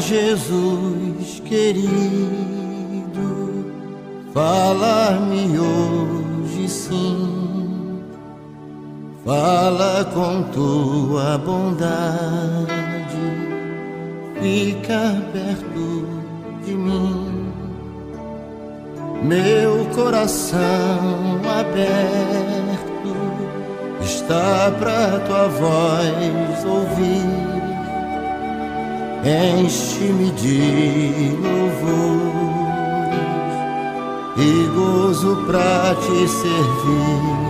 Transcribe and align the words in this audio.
Jesus 0.00 1.40
querido, 1.44 1.94
fala-me 4.32 5.58
hoje 5.58 6.68
sim. 6.68 8.02
Fala 9.24 10.04
com 10.14 10.42
tua 10.52 11.38
bondade, 11.38 12.66
fica 14.40 15.20
perto 15.32 16.06
de 16.64 16.74
mim. 16.74 17.52
Meu 19.22 19.86
coração 19.94 21.40
aberto 21.58 23.16
está 24.00 24.70
para 24.78 25.18
tua 25.20 25.48
voz 25.48 26.64
ouvir 26.64 27.35
enche-me 29.26 30.30
de 30.30 31.36
louvor 31.42 32.46
e 34.36 34.68
gozo 34.68 35.44
pra 35.46 35.96
te 35.96 36.28
servir. 36.28 37.46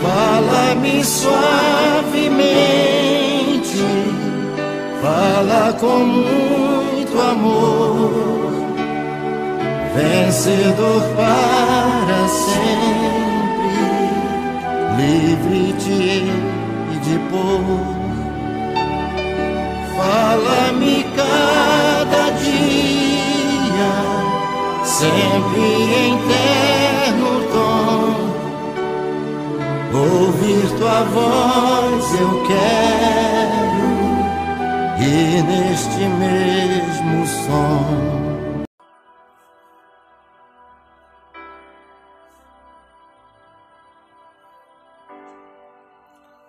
Fala-me 0.00 1.04
suavemente, 1.04 1.44
fala 5.02 5.72
com 5.80 5.98
muito 5.98 7.20
amor, 7.20 8.12
vencedor 9.94 11.02
para 11.16 12.28
sempre, 12.28 13.74
livre 14.96 15.72
de, 15.72 16.20
de 17.00 17.18
pôr 17.30 17.99
Fala-me 20.00 21.04
cada 21.14 22.30
dia, 22.40 23.92
sempre 24.82 25.60
em 25.60 26.18
terno 26.26 27.32
tom. 27.52 28.14
Ouvir 29.92 30.66
tua 30.78 31.02
voz 31.02 32.14
eu 32.18 32.30
quero, 32.46 33.90
e 34.98 35.42
neste 35.42 36.02
mesmo 36.18 37.26
som. 37.26 38.10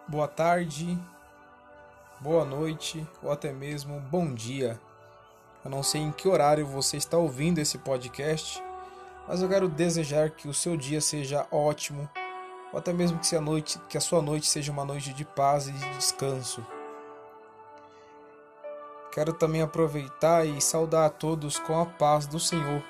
Boa 0.08 0.28
tarde, 0.30 0.98
boa 2.22 2.46
noite 2.46 3.06
ou 3.24 3.32
até 3.32 3.52
mesmo 3.52 4.00
bom 4.00 4.32
dia. 4.32 4.80
Eu 5.66 5.72
não 5.72 5.82
sei 5.82 6.02
em 6.02 6.12
que 6.12 6.28
horário 6.28 6.68
você 6.68 6.96
está 6.96 7.18
ouvindo 7.18 7.58
esse 7.58 7.80
podcast, 7.80 8.64
mas 9.28 9.42
eu 9.42 9.50
quero 9.50 9.68
desejar 9.68 10.30
que 10.30 10.48
o 10.48 10.54
seu 10.54 10.78
dia 10.78 11.02
seja 11.02 11.48
ótimo, 11.52 12.08
ou 12.72 12.78
até 12.78 12.94
mesmo 12.94 13.18
que 13.18 13.36
a, 13.36 13.42
noite, 13.42 13.80
que 13.90 13.98
a 13.98 14.02
sua 14.02 14.22
noite 14.22 14.48
seja 14.48 14.72
uma 14.72 14.86
noite 14.86 15.12
de 15.14 15.26
paz 15.26 15.68
e 15.68 15.72
de 15.72 15.90
descanso. 15.96 16.64
Quero 19.12 19.34
também 19.34 19.64
aproveitar 19.64 20.46
e 20.46 20.62
saudar 20.62 21.08
a 21.08 21.10
todos 21.10 21.58
com 21.58 21.82
a 21.82 21.88
paz 21.88 22.28
do 22.28 22.40
Senhor. 22.40 22.84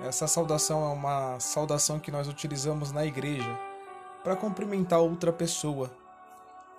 Essa 0.00 0.26
saudação 0.26 0.82
é 0.90 0.92
uma 0.92 1.38
saudação 1.38 2.00
que 2.00 2.10
nós 2.10 2.28
utilizamos 2.28 2.92
na 2.92 3.04
igreja 3.04 3.58
para 4.24 4.34
cumprimentar 4.34 5.00
outra 5.00 5.32
pessoa 5.32 5.90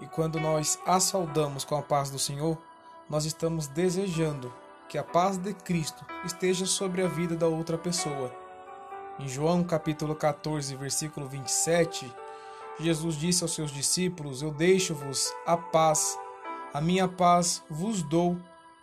e 0.03 0.07
quando 0.07 0.37
nós 0.37 0.77
a 0.85 0.99
saudamos 0.99 1.63
com 1.63 1.77
a 1.77 1.81
paz 1.81 2.09
do 2.09 2.19
Senhor, 2.19 2.57
nós 3.09 3.23
estamos 3.23 3.67
desejando 3.67 4.53
que 4.89 4.97
a 4.97 5.03
paz 5.03 5.37
de 5.37 5.53
Cristo 5.53 6.05
esteja 6.25 6.65
sobre 6.65 7.01
a 7.01 7.07
vida 7.07 7.37
da 7.37 7.47
outra 7.47 7.77
pessoa. 7.77 8.29
Em 9.17 9.29
João 9.29 9.63
capítulo 9.63 10.13
14, 10.13 10.75
versículo 10.75 11.25
27, 11.25 12.13
Jesus 12.81 13.15
disse 13.15 13.43
aos 13.43 13.55
seus 13.55 13.71
discípulos: 13.71 14.41
Eu 14.41 14.51
deixo-vos 14.51 15.33
a 15.45 15.55
paz, 15.55 16.19
a 16.73 16.81
minha 16.81 17.07
paz 17.07 17.63
vos 17.69 18.03
dou, 18.03 18.37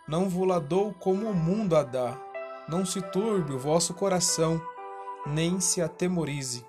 não 0.07 0.27
vos 0.27 0.47
la 0.47 0.57
dou 0.57 0.91
como 0.93 1.29
o 1.29 1.35
mundo 1.35 1.75
a 1.75 1.83
dá. 1.83 2.17
Não 2.67 2.83
se 2.83 2.99
turbe 2.99 3.53
o 3.53 3.59
vosso 3.59 3.93
coração, 3.93 4.59
nem 5.25 5.59
se 5.59 5.81
atemorize. 5.81 6.65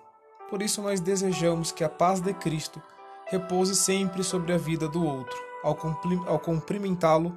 Por 0.51 0.61
isso 0.61 0.83
nós 0.83 1.01
desejamos 1.01 1.73
que 1.73 1.85
a 1.85 1.89
paz 1.89 2.21
de 2.21 2.35
Cristo 2.35 2.83
repouse 3.33 3.75
sempre 3.75 4.23
sobre 4.23 4.53
a 4.53 4.59
vida 4.59 4.87
do 4.87 5.03
outro, 5.03 5.35
ao 5.65 6.39
cumprimentá-lo 6.39 7.35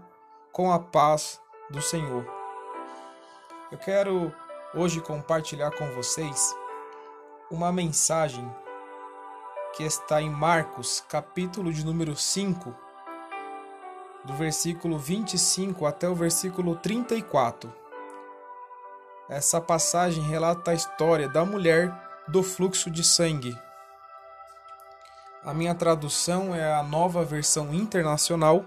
com 0.51 0.69
a 0.69 0.77
paz 0.77 1.39
do 1.69 1.81
Senhor. 1.81 2.27
Eu 3.71 3.77
quero 3.77 4.33
hoje 4.73 4.99
compartilhar 4.99 5.71
com 5.71 5.89
vocês 5.91 6.53
uma 7.49 7.71
mensagem 7.71 8.45
que 9.73 9.83
está 9.83 10.21
em 10.21 10.29
Marcos, 10.29 11.01
capítulo 11.07 11.71
de 11.71 11.85
número 11.85 12.13
5, 12.13 12.75
do 14.25 14.33
versículo 14.33 14.99
25 14.99 15.85
até 15.85 16.09
o 16.09 16.15
versículo 16.15 16.75
34. 16.75 17.73
Essa 19.29 19.61
passagem 19.61 20.21
relata 20.23 20.71
a 20.71 20.75
história 20.75 21.29
da 21.29 21.45
mulher 21.45 21.89
do 22.27 22.43
fluxo 22.43 22.91
de 22.91 23.01
sangue 23.01 23.57
a 25.45 25.53
minha 25.53 25.75
tradução 25.75 26.55
é 26.55 26.73
a 26.73 26.81
nova 26.81 27.23
versão 27.23 27.71
internacional. 27.71 28.65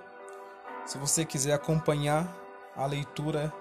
Se 0.87 0.97
você 0.97 1.25
quiser 1.25 1.53
acompanhar 1.53 2.33
a 2.77 2.87
leitura, 2.87 3.53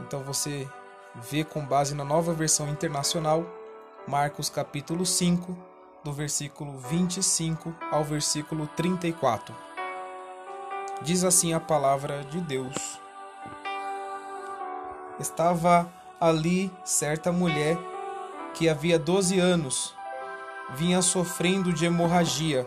então 0.00 0.22
você 0.22 0.66
vê 1.14 1.44
com 1.44 1.62
base 1.62 1.94
na 1.94 2.04
nova 2.04 2.32
versão 2.32 2.70
internacional, 2.70 3.44
Marcos 4.06 4.48
capítulo 4.48 5.04
5, 5.04 5.54
do 6.02 6.10
versículo 6.10 6.78
25 6.78 7.74
ao 7.92 8.02
versículo 8.02 8.66
34. 8.68 9.54
Diz 11.02 11.22
assim 11.22 11.52
a 11.52 11.60
palavra 11.60 12.24
de 12.24 12.40
Deus: 12.40 12.98
Estava 15.20 15.86
ali 16.18 16.72
certa 16.82 17.30
mulher 17.30 17.76
que 18.54 18.70
havia 18.70 18.98
12 18.98 19.38
anos 19.38 19.97
vinha 20.74 21.02
sofrendo 21.02 21.72
de 21.72 21.86
hemorragia. 21.86 22.66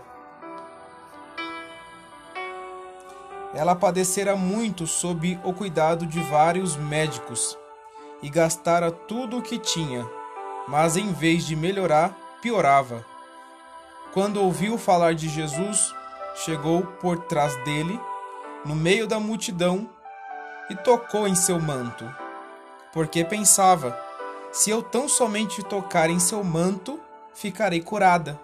Ela 3.53 3.75
padecera 3.75 4.35
muito 4.35 4.87
sob 4.87 5.39
o 5.43 5.53
cuidado 5.53 6.05
de 6.05 6.19
vários 6.21 6.75
médicos 6.75 7.57
e 8.21 8.29
gastara 8.29 8.91
tudo 8.91 9.37
o 9.37 9.41
que 9.41 9.57
tinha, 9.57 10.07
mas 10.67 10.95
em 10.95 11.11
vez 11.11 11.45
de 11.45 11.55
melhorar, 11.55 12.15
piorava. 12.41 13.05
Quando 14.13 14.41
ouviu 14.41 14.77
falar 14.77 15.15
de 15.15 15.27
Jesus, 15.27 15.93
chegou 16.35 16.83
por 16.83 17.17
trás 17.25 17.55
dele, 17.63 17.99
no 18.65 18.75
meio 18.75 19.07
da 19.07 19.19
multidão, 19.19 19.89
e 20.69 20.75
tocou 20.75 21.27
em 21.27 21.35
seu 21.35 21.59
manto, 21.59 22.09
porque 22.93 23.25
pensava: 23.25 23.97
se 24.51 24.69
eu 24.69 24.81
tão 24.81 25.09
somente 25.09 25.63
tocar 25.63 26.09
em 26.09 26.19
seu 26.19 26.43
manto, 26.43 26.99
ficarei 27.33 27.81
curada. 27.81 28.39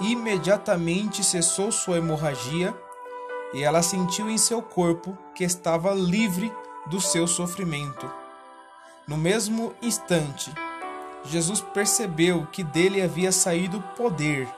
Imediatamente 0.00 1.24
cessou 1.24 1.72
sua 1.72 1.98
hemorragia 1.98 2.74
e 3.52 3.64
ela 3.64 3.82
sentiu 3.82 4.28
em 4.28 4.38
seu 4.38 4.62
corpo 4.62 5.16
que 5.34 5.44
estava 5.44 5.92
livre 5.94 6.52
do 6.86 7.00
seu 7.00 7.26
sofrimento. 7.26 8.10
No 9.06 9.16
mesmo 9.16 9.74
instante, 9.80 10.52
Jesus 11.24 11.60
percebeu 11.60 12.46
que 12.52 12.62
dele 12.62 13.02
havia 13.02 13.32
saído 13.32 13.82
poder. 13.96 14.48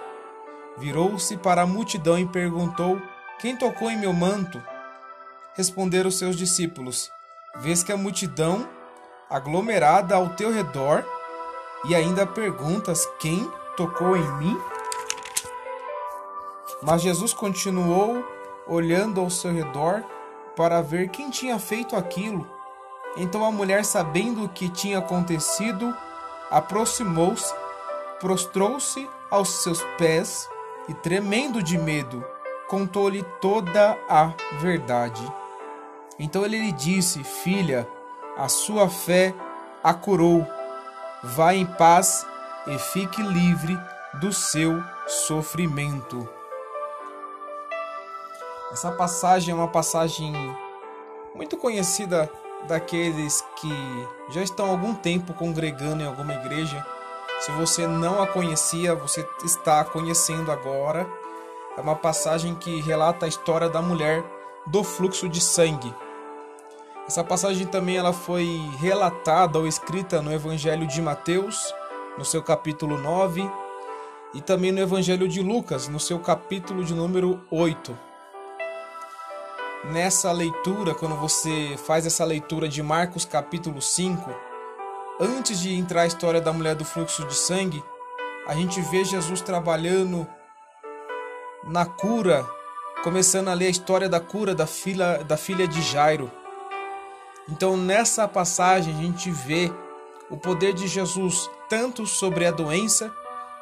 Virou-se 0.77 1.37
para 1.37 1.62
a 1.62 1.67
multidão 1.67 2.19
e 2.19 2.27
perguntou: 2.27 3.00
Quem 3.39 3.56
tocou 3.56 3.91
em 3.91 3.99
meu 3.99 4.12
manto? 4.12 4.62
Responderam 5.55 6.11
seus 6.11 6.37
discípulos: 6.37 7.11
Vês 7.56 7.83
que 7.83 7.93
a 7.93 7.97
multidão, 7.97 8.69
aglomerada 9.29 10.15
ao 10.15 10.31
teu 10.31 10.53
redor, 10.53 11.05
e 11.85 11.94
ainda 11.94 12.27
perguntas 12.27 13.09
quem 13.19 13.50
tocou 13.77 14.17
em 14.17 14.32
mim? 14.38 14.61
Mas 16.82 17.03
Jesus 17.03 17.32
continuou 17.32 18.25
olhando 18.67 19.21
ao 19.21 19.31
seu 19.31 19.53
redor 19.53 20.05
para 20.56 20.81
ver 20.81 21.09
quem 21.09 21.31
tinha 21.31 21.59
feito 21.59 21.97
aquilo. 21.97 22.47
Então 23.17 23.44
a 23.44 23.50
mulher, 23.50 23.85
sabendo 23.85 24.44
o 24.44 24.49
que 24.49 24.69
tinha 24.69 24.99
acontecido, 24.99 25.94
aproximou-se, 26.50 27.53
prostrou-se 28.21 29.09
aos 29.31 29.62
seus 29.62 29.82
pés 29.99 30.49
e, 30.88 30.94
tremendo 30.94 31.62
de 31.62 31.77
medo, 31.77 32.25
contou-lhe 32.69 33.23
toda 33.41 33.99
a 34.09 34.32
verdade. 34.61 35.23
Então 36.19 36.44
ele 36.44 36.59
lhe 36.59 36.73
disse: 36.73 37.25
Filha, 37.25 37.88
a 38.37 38.49
sua 38.49 38.88
fé 38.88 39.35
a 39.82 39.93
curou 39.93 40.47
Vá 41.22 41.52
em 41.52 41.67
paz 41.67 42.26
e 42.67 42.78
fique 42.78 43.22
livre 43.22 43.78
do 44.14 44.32
seu 44.32 44.82
sofrimento. 45.06 46.26
Essa 48.72 48.90
passagem 48.93 49.52
é 49.52 49.55
uma 49.55 49.69
passagem 49.69 50.32
muito 51.34 51.58
conhecida 51.58 52.31
daqueles 52.67 53.44
que 53.56 54.08
já 54.31 54.43
estão 54.43 54.67
há 54.67 54.70
algum 54.70 54.94
tempo 54.94 55.34
congregando 55.34 56.02
em 56.02 56.06
alguma 56.06 56.32
igreja. 56.32 56.87
Se 57.40 57.52
você 57.52 57.87
não 57.87 58.22
a 58.22 58.26
conhecia, 58.26 58.94
você 58.94 59.28
está 59.44 59.84
conhecendo 59.84 60.50
agora. 60.50 61.06
É 61.76 61.81
uma 61.82 61.96
passagem 61.96 62.55
que 62.55 62.81
relata 62.81 63.26
a 63.26 63.28
história 63.28 63.69
da 63.69 63.82
mulher 63.82 64.25
do 64.67 64.82
fluxo 64.82 65.28
de 65.28 65.40
sangue. 65.40 65.94
Essa 67.06 67.25
passagem 67.25 67.67
também 67.67 67.97
ela 67.97 68.12
foi 68.12 68.47
relatada 68.79 69.58
ou 69.58 69.67
escrita 69.67 70.23
no 70.23 70.32
Evangelho 70.32 70.87
de 70.87 71.02
Mateus, 71.02 71.75
no 72.17 72.25
seu 72.25 72.43
capítulo 72.43 72.99
9, 72.99 73.50
e 74.35 74.41
também 74.41 74.70
no 74.70 74.81
Evangelho 74.81 75.29
de 75.29 75.43
Lucas, 75.43 75.88
no 75.88 75.99
seu 75.99 76.19
capítulo 76.20 76.85
de 76.85 76.94
número 76.94 77.44
8. 77.50 77.99
Nessa 79.93 80.31
leitura, 80.31 80.94
quando 80.94 81.17
você 81.17 81.76
faz 81.87 82.06
essa 82.06 82.25
leitura 82.25 82.69
de 82.69 82.82
Marcos 82.82 83.25
capítulo 83.25 83.81
5, 83.81 84.31
antes 85.19 85.58
de 85.58 85.75
entrar 85.75 86.03
a 86.03 86.06
história 86.06 86.41
da 86.41 86.53
mulher 86.53 86.75
do 86.75 86.85
fluxo 86.85 87.26
de 87.26 87.35
sangue, 87.35 87.82
a 88.46 88.55
gente 88.55 88.81
vê 88.82 89.05
Jesus 89.05 89.41
trabalhando 89.41 90.26
na 91.64 91.87
cura, 91.87 92.46
começando 93.03 93.49
a 93.49 93.55
ler 93.55 93.67
a 93.67 93.70
história 93.70 94.08
da 94.08 94.20
cura 94.20 94.55
da 94.55 94.67
filha, 94.67 95.25
da 95.25 95.37
filha 95.37 95.67
de 95.67 95.81
Jairo. 95.82 96.31
Então, 97.49 97.77
nessa 97.77 98.29
passagem, 98.29 98.95
a 98.95 98.97
gente 98.97 99.31
vê 99.31 99.73
o 100.31 100.37
poder 100.37 100.73
de 100.73 100.87
Jesus 100.87 101.51
tanto 101.69 102.07
sobre 102.07 102.47
a 102.47 102.51
doença, 102.51 103.13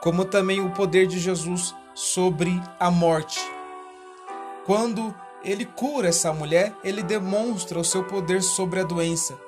como 0.00 0.24
também 0.24 0.60
o 0.60 0.70
poder 0.70 1.06
de 1.06 1.18
Jesus 1.18 1.74
sobre 1.94 2.60
a 2.78 2.90
morte. 2.90 3.40
Quando 4.66 5.14
ele 5.42 5.64
cura 5.64 6.08
essa 6.08 6.32
mulher, 6.32 6.74
ele 6.84 7.02
demonstra 7.02 7.78
o 7.78 7.84
seu 7.84 8.04
poder 8.04 8.42
sobre 8.42 8.80
a 8.80 8.84
doença. 8.84 9.38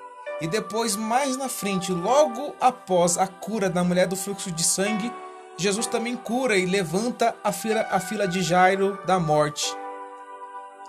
E 0.41 0.49
depois, 0.49 0.97
mais 0.97 1.37
na 1.37 1.49
frente, 1.49 1.93
logo 1.93 2.55
após 2.59 3.19
a 3.19 3.27
cura 3.27 3.69
da 3.69 3.85
mulher 3.85 4.07
do 4.07 4.17
fluxo 4.17 4.51
de 4.51 4.65
sangue, 4.65 5.13
Jesus 5.57 5.87
também 5.87 6.17
cura 6.17 6.57
e 6.57 6.65
levanta 6.65 7.37
a 7.45 7.53
fila, 7.53 7.87
a 7.91 8.01
fila 8.01 8.27
de 8.27 8.41
Jairo 8.41 8.99
da 9.05 9.21
morte. 9.21 9.77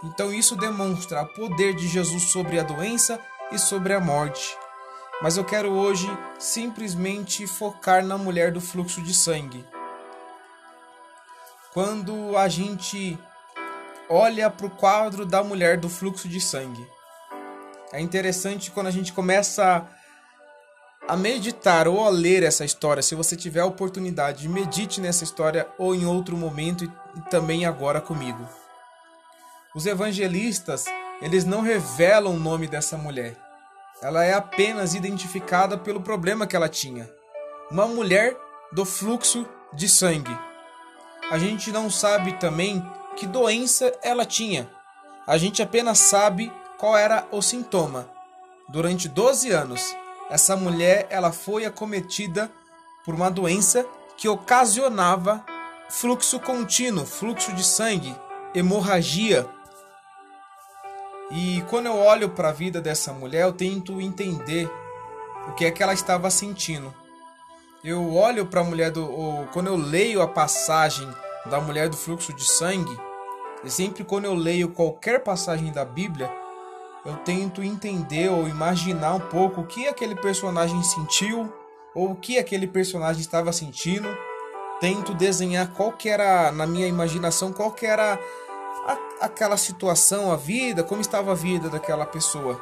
Então, 0.04 0.34
isso 0.34 0.56
demonstra 0.56 1.22
o 1.22 1.28
poder 1.28 1.76
de 1.76 1.88
Jesus 1.88 2.32
sobre 2.32 2.58
a 2.58 2.64
doença 2.64 3.20
e 3.52 3.60
sobre 3.60 3.94
a 3.94 4.00
morte. 4.00 4.58
Mas 5.22 5.38
eu 5.38 5.46
quero 5.46 5.70
hoje 5.70 6.08
simplesmente 6.40 7.46
focar 7.46 8.04
na 8.04 8.18
mulher 8.18 8.52
do 8.52 8.60
fluxo 8.60 9.02
de 9.02 9.14
sangue. 9.14 9.66
Quando 11.74 12.36
a 12.38 12.48
gente 12.48 13.18
olha 14.12 14.50
para 14.50 14.66
o 14.66 14.70
quadro 14.70 15.26
da 15.26 15.42
mulher 15.42 15.78
do 15.78 15.88
fluxo 15.88 16.28
de 16.28 16.42
sangue. 16.42 16.86
É 17.94 18.02
interessante 18.02 18.70
quando 18.70 18.88
a 18.88 18.92
gente 18.92 19.14
começa 19.14 19.88
a 21.08 21.16
meditar 21.16 21.88
ou 21.88 22.06
a 22.06 22.10
ler 22.10 22.44
essa 22.44 22.66
história. 22.66 23.02
Se 23.02 23.16
você 23.16 23.38
tiver 23.38 23.62
a 23.62 23.66
oportunidade, 23.66 24.50
medite 24.50 25.00
nessa 25.00 25.24
história 25.24 25.68
ou 25.78 25.96
em 25.96 26.06
outro 26.06 26.36
momento 26.36 26.84
e 26.84 27.22
também 27.30 27.66
agora 27.66 28.02
comigo. 28.02 28.48
Os 29.74 29.86
evangelistas, 29.86 30.86
eles 31.22 31.46
não 31.46 31.62
revelam 31.62 32.34
o 32.36 32.40
nome 32.40 32.68
dessa 32.68 32.98
mulher. 32.98 33.36
Ela 34.02 34.26
é 34.26 34.34
apenas 34.34 34.96
identificada 34.96 35.78
pelo 35.78 36.02
problema 36.02 36.48
que 36.48 36.56
ela 36.56 36.68
tinha. 36.68 37.10
Uma 37.70 37.88
mulher 37.88 38.36
do 38.72 38.84
fluxo 38.86 39.48
de 39.74 39.88
sangue. 39.88 40.36
A 41.30 41.38
gente 41.38 41.72
não 41.72 41.90
sabe 41.90 42.34
também 42.34 42.84
que 43.16 43.26
doença 43.26 43.94
ela 44.02 44.26
tinha. 44.26 44.70
A 45.28 45.38
gente 45.38 45.62
apenas 45.62 46.00
sabe 46.00 46.52
qual 46.78 46.98
era 46.98 47.28
o 47.32 47.42
sintoma. 47.42 48.10
Durante 48.68 49.08
12 49.08 49.52
anos, 49.52 49.96
essa 50.30 50.56
mulher 50.56 51.06
ela 51.10 51.32
foi 51.32 51.66
acometida 51.66 52.52
por 53.06 53.14
uma 53.14 53.30
doença 53.30 53.86
que 54.18 54.28
ocasionava 54.28 55.46
fluxo 55.90 56.40
contínuo, 56.40 57.06
fluxo 57.06 57.54
de 57.54 57.64
sangue, 57.64 58.16
hemorragia. 58.56 59.48
E 61.32 61.64
quando 61.70 61.86
eu 61.86 61.98
olho 61.98 62.30
para 62.30 62.50
a 62.50 62.54
vida 62.54 62.82
dessa 62.82 63.14
mulher, 63.14 63.44
eu 63.44 63.54
tento 63.54 64.02
entender 64.02 64.70
o 65.48 65.54
que 65.54 65.66
é 65.66 65.72
que 65.72 65.82
ela 65.82 65.94
estava 65.94 66.30
sentindo. 66.30 66.94
Eu 67.84 68.14
olho 68.14 68.46
para 68.46 68.62
a 68.62 68.64
mulher 68.64 68.92
do, 68.92 69.10
ou, 69.10 69.48
quando 69.48 69.68
eu 69.68 69.76
leio 69.76 70.22
a 70.22 70.28
passagem 70.28 71.08
da 71.46 71.60
mulher 71.60 71.90
do 71.90 71.98
fluxo 71.98 72.34
de 72.34 72.44
sangue, 72.44 72.96
e 73.64 73.70
sempre 73.70 74.04
quando 74.04 74.26
eu 74.26 74.34
leio 74.34 74.70
qualquer 74.70 75.24
passagem 75.24 75.72
da 75.72 75.86
Bíblia, 75.86 76.32
eu 77.06 77.16
tento 77.18 77.64
entender 77.64 78.30
ou 78.30 78.48
imaginar 78.48 79.16
um 79.16 79.20
pouco 79.20 79.62
o 79.62 79.66
que 79.66 79.88
aquele 79.88 80.16
personagem 80.16 80.82
sentiu 80.84 81.52
ou 81.96 82.12
o 82.12 82.16
que 82.16 82.38
aquele 82.38 82.68
personagem 82.68 83.22
estava 83.22 83.52
sentindo. 83.52 84.08
Tento 84.80 85.14
desenhar 85.14 85.72
qual 85.74 85.92
que 85.92 86.10
era, 86.10 86.52
na 86.52 86.66
minha 86.66 86.88
imaginação, 86.88 87.52
qual 87.52 87.72
que 87.72 87.86
era 87.86 88.20
a, 88.88 89.26
aquela 89.26 89.58
situação, 89.58 90.32
a 90.32 90.36
vida, 90.36 90.84
como 90.84 91.02
estava 91.02 91.32
a 91.32 91.36
vida 91.36 91.70
daquela 91.70 92.06
pessoa. 92.06 92.60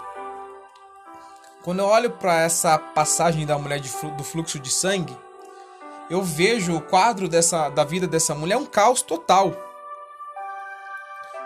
Quando 1.63 1.80
eu 1.80 1.86
olho 1.86 2.12
para 2.12 2.42
essa 2.42 2.77
passagem 2.77 3.45
da 3.45 3.57
mulher 3.57 3.80
de, 3.80 3.89
do 4.18 4.24
fluxo 4.24 4.60
de 4.60 4.71
sangue, 4.71 5.18
eu 6.10 6.24
vejo 6.24 6.75
o 6.75 6.81
quadro 6.81 7.27
dessa, 7.27 7.69
da 7.69 7.83
vida 7.83 8.07
dessa 8.07 8.33
mulher 8.33 8.57
um 8.57 8.66
caos 8.66 9.01
total. 9.01 9.54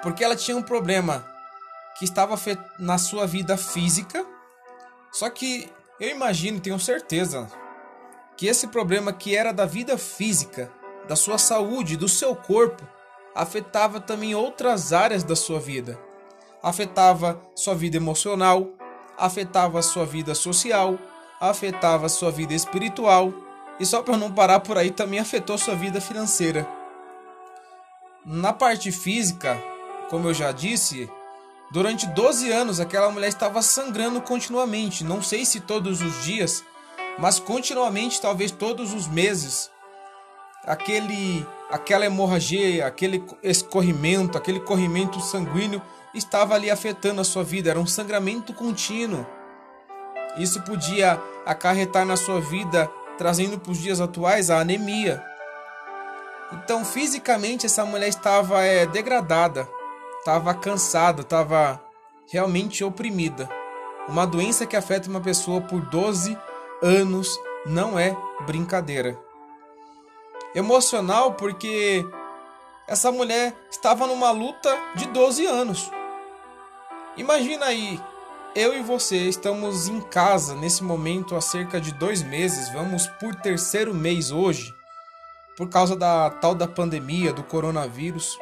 Porque 0.01 0.23
ela 0.23 0.35
tinha 0.35 0.55
um 0.55 0.63
problema 0.63 1.25
que 1.97 2.05
estava 2.05 2.35
na 2.79 2.97
sua 2.97 3.27
vida 3.27 3.57
física. 3.57 4.25
Só 5.11 5.29
que 5.29 5.69
eu 5.99 6.09
imagino, 6.09 6.59
tenho 6.59 6.79
certeza, 6.79 7.47
que 8.35 8.47
esse 8.47 8.67
problema 8.67 9.13
que 9.13 9.35
era 9.35 9.51
da 9.51 9.65
vida 9.65 9.97
física, 9.97 10.71
da 11.07 11.15
sua 11.15 11.37
saúde, 11.37 11.97
do 11.97 12.07
seu 12.07 12.35
corpo, 12.35 12.83
afetava 13.35 13.99
também 13.99 14.35
outras 14.35 14.93
áreas 14.93 15.23
da 15.23 15.35
sua 15.35 15.59
vida. 15.59 15.99
Afetava 16.61 17.41
sua 17.55 17.75
vida 17.75 17.97
emocional, 17.97 18.69
afetava 19.17 19.81
sua 19.81 20.05
vida 20.05 20.33
social, 20.33 20.97
afetava 21.39 22.07
sua 22.07 22.31
vida 22.31 22.53
espiritual 22.53 23.33
e 23.79 23.85
só 23.85 24.01
para 24.01 24.17
não 24.17 24.31
parar 24.31 24.59
por 24.59 24.77
aí, 24.77 24.91
também 24.91 25.19
afetou 25.19 25.57
sua 25.57 25.75
vida 25.75 25.99
financeira. 25.99 26.67
Na 28.25 28.53
parte 28.53 28.91
física, 28.91 29.61
como 30.09 30.29
eu 30.29 30.33
já 30.33 30.51
disse, 30.51 31.09
durante 31.71 32.05
12 32.07 32.51
anos 32.51 32.79
aquela 32.79 33.09
mulher 33.09 33.27
estava 33.27 33.61
sangrando 33.61 34.21
continuamente, 34.21 35.03
não 35.03 35.21
sei 35.21 35.43
se 35.43 35.59
todos 35.59 36.01
os 36.01 36.23
dias, 36.23 36.63
mas 37.17 37.39
continuamente, 37.39 38.21
talvez 38.21 38.51
todos 38.51 38.93
os 38.93 39.07
meses. 39.07 39.69
Aquele 40.65 41.45
aquela 41.73 42.05
hemorragia, 42.05 42.85
aquele 42.85 43.25
escorrimento, 43.41 44.37
aquele 44.37 44.59
corrimento 44.59 45.19
sanguíneo 45.19 45.81
estava 46.13 46.53
ali 46.53 46.69
afetando 46.69 47.19
a 47.19 47.23
sua 47.23 47.43
vida, 47.43 47.71
era 47.71 47.79
um 47.79 47.87
sangramento 47.87 48.53
contínuo. 48.53 49.25
Isso 50.37 50.61
podia 50.61 51.19
acarretar 51.43 52.05
na 52.05 52.15
sua 52.15 52.39
vida 52.39 52.87
trazendo 53.17 53.59
para 53.59 53.71
os 53.71 53.79
dias 53.79 53.99
atuais 53.99 54.51
a 54.51 54.59
anemia. 54.59 55.23
Então, 56.51 56.85
fisicamente, 56.85 57.65
essa 57.65 57.83
mulher 57.83 58.07
estava 58.07 58.61
é, 58.61 58.85
degradada, 58.85 59.67
estava 60.19 60.53
cansada, 60.53 61.21
estava 61.21 61.81
realmente 62.31 62.83
oprimida. 62.83 63.49
Uma 64.07 64.27
doença 64.27 64.67
que 64.67 64.75
afeta 64.75 65.09
uma 65.09 65.21
pessoa 65.21 65.59
por 65.59 65.81
12 65.81 66.37
anos 66.83 67.35
não 67.65 67.97
é 67.97 68.15
brincadeira. 68.45 69.17
Emocional 70.55 71.33
porque 71.33 72.05
essa 72.87 73.11
mulher 73.11 73.55
estava 73.71 74.05
numa 74.05 74.31
luta 74.31 74.69
de 74.95 75.07
12 75.07 75.45
anos. 75.45 75.89
Imagina 77.17 77.65
aí, 77.65 77.99
eu 78.55 78.77
e 78.77 78.81
você 78.81 79.17
estamos 79.17 79.87
em 79.87 79.99
casa 80.01 80.53
nesse 80.55 80.83
momento 80.83 81.35
há 81.35 81.41
cerca 81.41 81.81
de 81.81 81.91
dois 81.91 82.21
meses, 82.21 82.71
vamos 82.71 83.07
por 83.19 83.33
terceiro 83.35 83.93
mês 83.93 84.31
hoje, 84.31 84.73
por 85.57 85.69
causa 85.69 85.95
da 85.95 86.29
tal 86.29 86.53
da 86.53 86.67
pandemia, 86.67 87.33
do 87.33 87.43
coronavírus. 87.43 88.37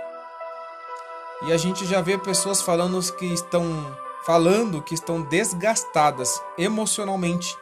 E 1.43 1.53
a 1.53 1.57
gente 1.57 1.85
já 1.85 2.01
vê 2.01 2.17
pessoas 2.17 2.61
falando 2.61 2.99
que 3.13 3.25
estão 3.25 3.97
falando 4.25 4.81
que 4.81 4.93
estão 4.93 5.21
desgastadas 5.21 6.41
emocionalmente, 6.57 7.57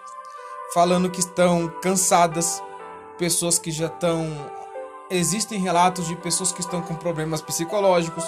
falando 0.73 1.09
que 1.09 1.19
estão 1.19 1.69
cansadas, 1.81 2.61
pessoas 3.19 3.59
que 3.59 3.69
já 3.69 3.88
estão 3.88 4.25
existem 5.11 5.59
relatos 5.59 6.07
de 6.07 6.15
pessoas 6.15 6.51
que 6.51 6.61
estão 6.61 6.81
com 6.81 6.95
problemas 6.95 7.41
psicológicos, 7.41 8.23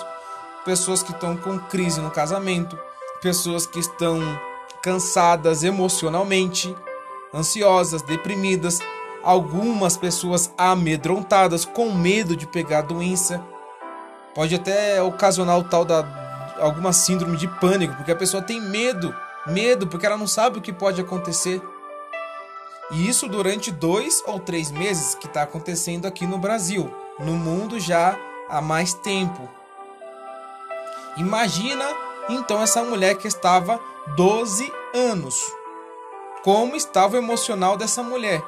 pessoas 0.66 1.02
que 1.02 1.12
estão 1.12 1.38
com 1.38 1.58
crise 1.58 2.02
no 2.02 2.12
casamento, 2.12 2.78
pessoas 3.22 3.66
que 3.66 3.80
estão 3.80 4.20
cansadas 4.84 5.64
emocionalmente, 5.64 6.76
ansiosas, 7.34 8.02
deprimidas, 8.02 8.80
algumas 9.24 9.96
pessoas 9.96 10.52
amedrontadas, 10.58 11.64
com 11.64 11.94
medo 11.94 12.36
de 12.36 12.46
pegar 12.46 12.80
a 12.80 12.82
doença. 12.82 13.42
Pode 14.36 14.56
até 14.56 15.02
ocasionar 15.02 15.58
o 15.58 15.64
tal 15.64 15.86
da 15.86 16.20
alguma 16.60 16.94
síndrome 16.94 17.38
de 17.38 17.48
pânico, 17.48 17.96
porque 17.96 18.12
a 18.12 18.16
pessoa 18.16 18.44
tem 18.44 18.60
medo, 18.62 19.16
medo, 19.48 19.88
porque 19.88 20.06
ela 20.06 20.18
não 20.18 20.28
sabe 20.28 20.60
o 20.60 20.62
que 20.62 20.74
pode 20.74 21.00
acontecer. 21.00 21.62
E 22.92 23.08
isso 23.08 23.28
durante 23.28 23.72
dois 23.72 24.22
ou 24.28 24.40
três 24.40 24.70
meses 24.70 25.16
que 25.16 25.26
está 25.26 25.44
acontecendo 25.44 26.06
aqui 26.06 26.28
no 26.28 26.38
Brasil, 26.38 26.94
no 27.20 27.34
mundo 27.34 27.80
já 27.80 28.18
há 28.50 28.62
mais 28.62 28.94
tempo. 28.94 29.48
Imagina 31.18 31.86
então 32.30 32.62
essa 32.62 32.84
mulher 32.84 33.18
que 33.18 33.28
estava 33.28 33.80
12 34.16 34.72
anos. 34.94 35.42
Como 36.44 36.76
estava 36.76 37.16
o 37.16 37.20
emocional 37.20 37.78
dessa 37.78 38.04
mulher? 38.04 38.44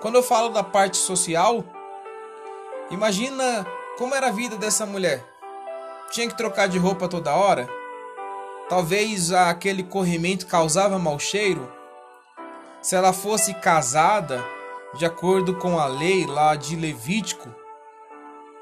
Quando 0.00 0.14
eu 0.14 0.22
falo 0.22 0.48
da 0.48 0.62
parte 0.62 0.96
social, 0.96 1.64
imagina 2.90 3.66
como 3.98 4.14
era 4.14 4.28
a 4.28 4.32
vida 4.32 4.56
dessa 4.56 4.86
mulher. 4.86 5.24
Tinha 6.10 6.28
que 6.28 6.36
trocar 6.36 6.68
de 6.68 6.78
roupa 6.78 7.08
toda 7.08 7.34
hora? 7.34 7.68
Talvez 8.68 9.32
aquele 9.32 9.82
corrimento 9.82 10.46
causava 10.46 10.98
mau 10.98 11.18
cheiro? 11.18 11.77
Se 12.80 12.94
ela 12.94 13.12
fosse 13.12 13.52
casada, 13.54 14.44
de 14.94 15.04
acordo 15.04 15.56
com 15.56 15.78
a 15.78 15.86
lei 15.86 16.26
lá 16.26 16.54
de 16.54 16.76
Levítico, 16.76 17.52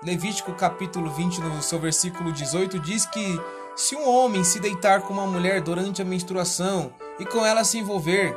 Levítico 0.02 0.54
capítulo 0.54 1.11
20, 1.11 1.40
no 1.40 1.62
seu 1.62 1.78
versículo 1.78 2.32
18, 2.32 2.78
diz 2.78 3.04
que 3.06 3.40
se 3.75 3.94
um 3.94 4.08
homem 4.08 4.42
se 4.42 4.58
deitar 4.58 5.02
com 5.02 5.12
uma 5.12 5.26
mulher 5.26 5.61
durante 5.61 6.00
a 6.00 6.04
menstruação 6.04 6.92
e 7.18 7.26
com 7.26 7.44
ela 7.44 7.62
se 7.62 7.78
envolver 7.78 8.37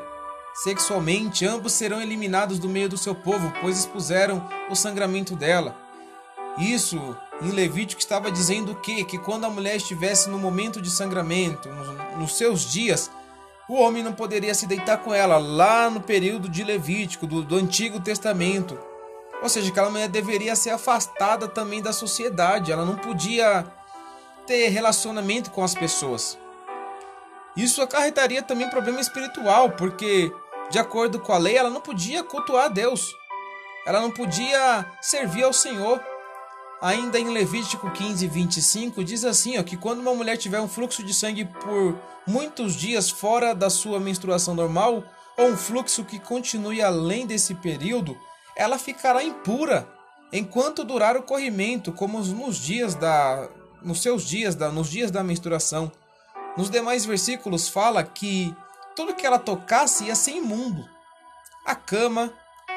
sexualmente, 0.54 1.46
ambos 1.46 1.74
serão 1.74 2.02
eliminados 2.02 2.60
do 2.60 2.68
meio 2.68 2.90
do 2.90 2.98
seu 2.98 3.16
povo, 3.16 3.52
pois 3.62 3.80
expuseram 3.80 4.46
o 4.70 4.76
sangramento 4.76 5.36
dela. 5.36 5.78
Isso 6.58 7.16
em 7.42 7.52
Levítico 7.52 8.02
estava 8.02 8.30
dizendo 8.30 8.74
o 8.74 8.76
quê? 8.76 9.06
Que 9.06 9.18
quando 9.18 9.46
a 9.46 9.50
mulher 9.50 9.78
estivesse 9.78 10.30
no 10.30 10.38
momento 10.38 10.82
de 10.82 10.92
sangramento, 10.92 11.70
nos 12.18 12.38
seus 12.38 12.70
dias, 12.70 13.10
o 13.70 13.76
homem 13.76 14.02
não 14.02 14.12
poderia 14.12 14.56
se 14.56 14.66
deitar 14.66 14.98
com 14.98 15.14
ela, 15.14 15.38
lá 15.38 15.92
no 15.92 16.02
período 16.02 16.50
de 16.50 16.64
Levítico, 16.64 17.28
do, 17.28 17.44
do 17.44 17.56
Antigo 17.56 18.00
Testamento. 18.00 18.78
Ou 19.44 19.48
seja, 19.48 19.70
aquela 19.70 19.92
mulher 19.92 20.10
deveria 20.10 20.56
ser 20.56 20.72
afastada 20.72 21.48
também 21.48 21.80
da 21.80 21.94
sociedade, 21.94 22.72
ela 22.72 22.84
não 22.84 22.96
podia 22.96 23.66
ter 24.48 24.70
relacionamento 24.70 25.52
com 25.52 25.64
as 25.64 25.76
pessoas. 25.76 26.38
Isso 27.56 27.82
acarretaria 27.82 28.42
também 28.42 28.68
problema 28.70 29.00
espiritual, 29.00 29.70
porque, 29.70 30.32
de 30.72 30.80
acordo 30.80 31.20
com 31.20 31.32
a 31.32 31.38
lei, 31.38 31.56
ela 31.56 31.70
não 31.70 31.80
podia 31.80 32.24
cultuar 32.24 32.66
a 32.66 32.70
Deus, 32.70 33.14
ela 33.86 34.02
não 34.02 34.10
podia 34.10 34.86
servir 35.00 35.44
ao 35.44 35.54
Senhor. 35.54 36.04
Ainda 36.82 37.20
em 37.20 37.30
Levítico 37.30 37.92
15, 37.92 38.28
25, 38.28 39.04
diz 39.04 39.26
assim: 39.26 39.58
ó, 39.58 39.64
que 39.64 39.76
quando 39.76 40.00
uma 40.00 40.14
mulher 40.14 40.38
tiver 40.38 40.62
um 40.62 40.68
fluxo 40.68 41.04
de 41.04 41.14
sangue 41.14 41.46
por 41.46 41.98
muitos 42.26 42.74
dias 42.76 43.10
fora 43.10 43.54
da 43.54 43.70
sua 43.70 44.00
menstruação 44.00 44.56
normal, 44.56 45.04
ou 45.38 45.48
um 45.48 45.58
fluxo 45.58 46.06
que 46.06 46.20
continue 46.20 46.82
além 46.82 47.26
desse 47.26 47.56
período, 47.56 48.18
ela 48.56 48.78
ficará 48.78 49.24
impura 49.24 49.88
enquanto 50.32 50.84
durar 50.84 51.18
o 51.18 51.24
corrimento, 51.24 51.92
como 51.92 52.20
nos 52.20 52.58
dias 52.58 52.96
da, 52.96 53.50
nos 53.82 54.02
seus 54.02 54.24
dias, 54.24 54.56
da, 54.56 54.70
nos 54.70 54.90
dias 54.90 55.12
da 55.12 55.24
menstruação. 55.24 55.92
Nos 56.58 56.70
demais 56.70 57.06
versículos 57.06 57.68
fala 57.68 58.04
que 58.04 58.56
tudo 58.96 59.16
que 59.16 59.26
ela 59.26 59.40
tocasse 59.40 60.06
ia 60.06 60.16
ser 60.16 60.32
imundo. 60.32 60.88
A 61.66 61.76
cama, 61.76 62.34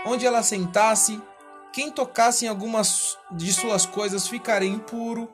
onde 0.06 0.26
ela 0.26 0.42
sentasse, 0.42 1.20
quem 1.72 1.90
tocasse 1.90 2.44
em 2.44 2.48
algumas 2.48 3.18
de 3.30 3.52
suas 3.52 3.86
coisas 3.86 4.28
ficaria 4.28 4.68
impuro. 4.68 5.28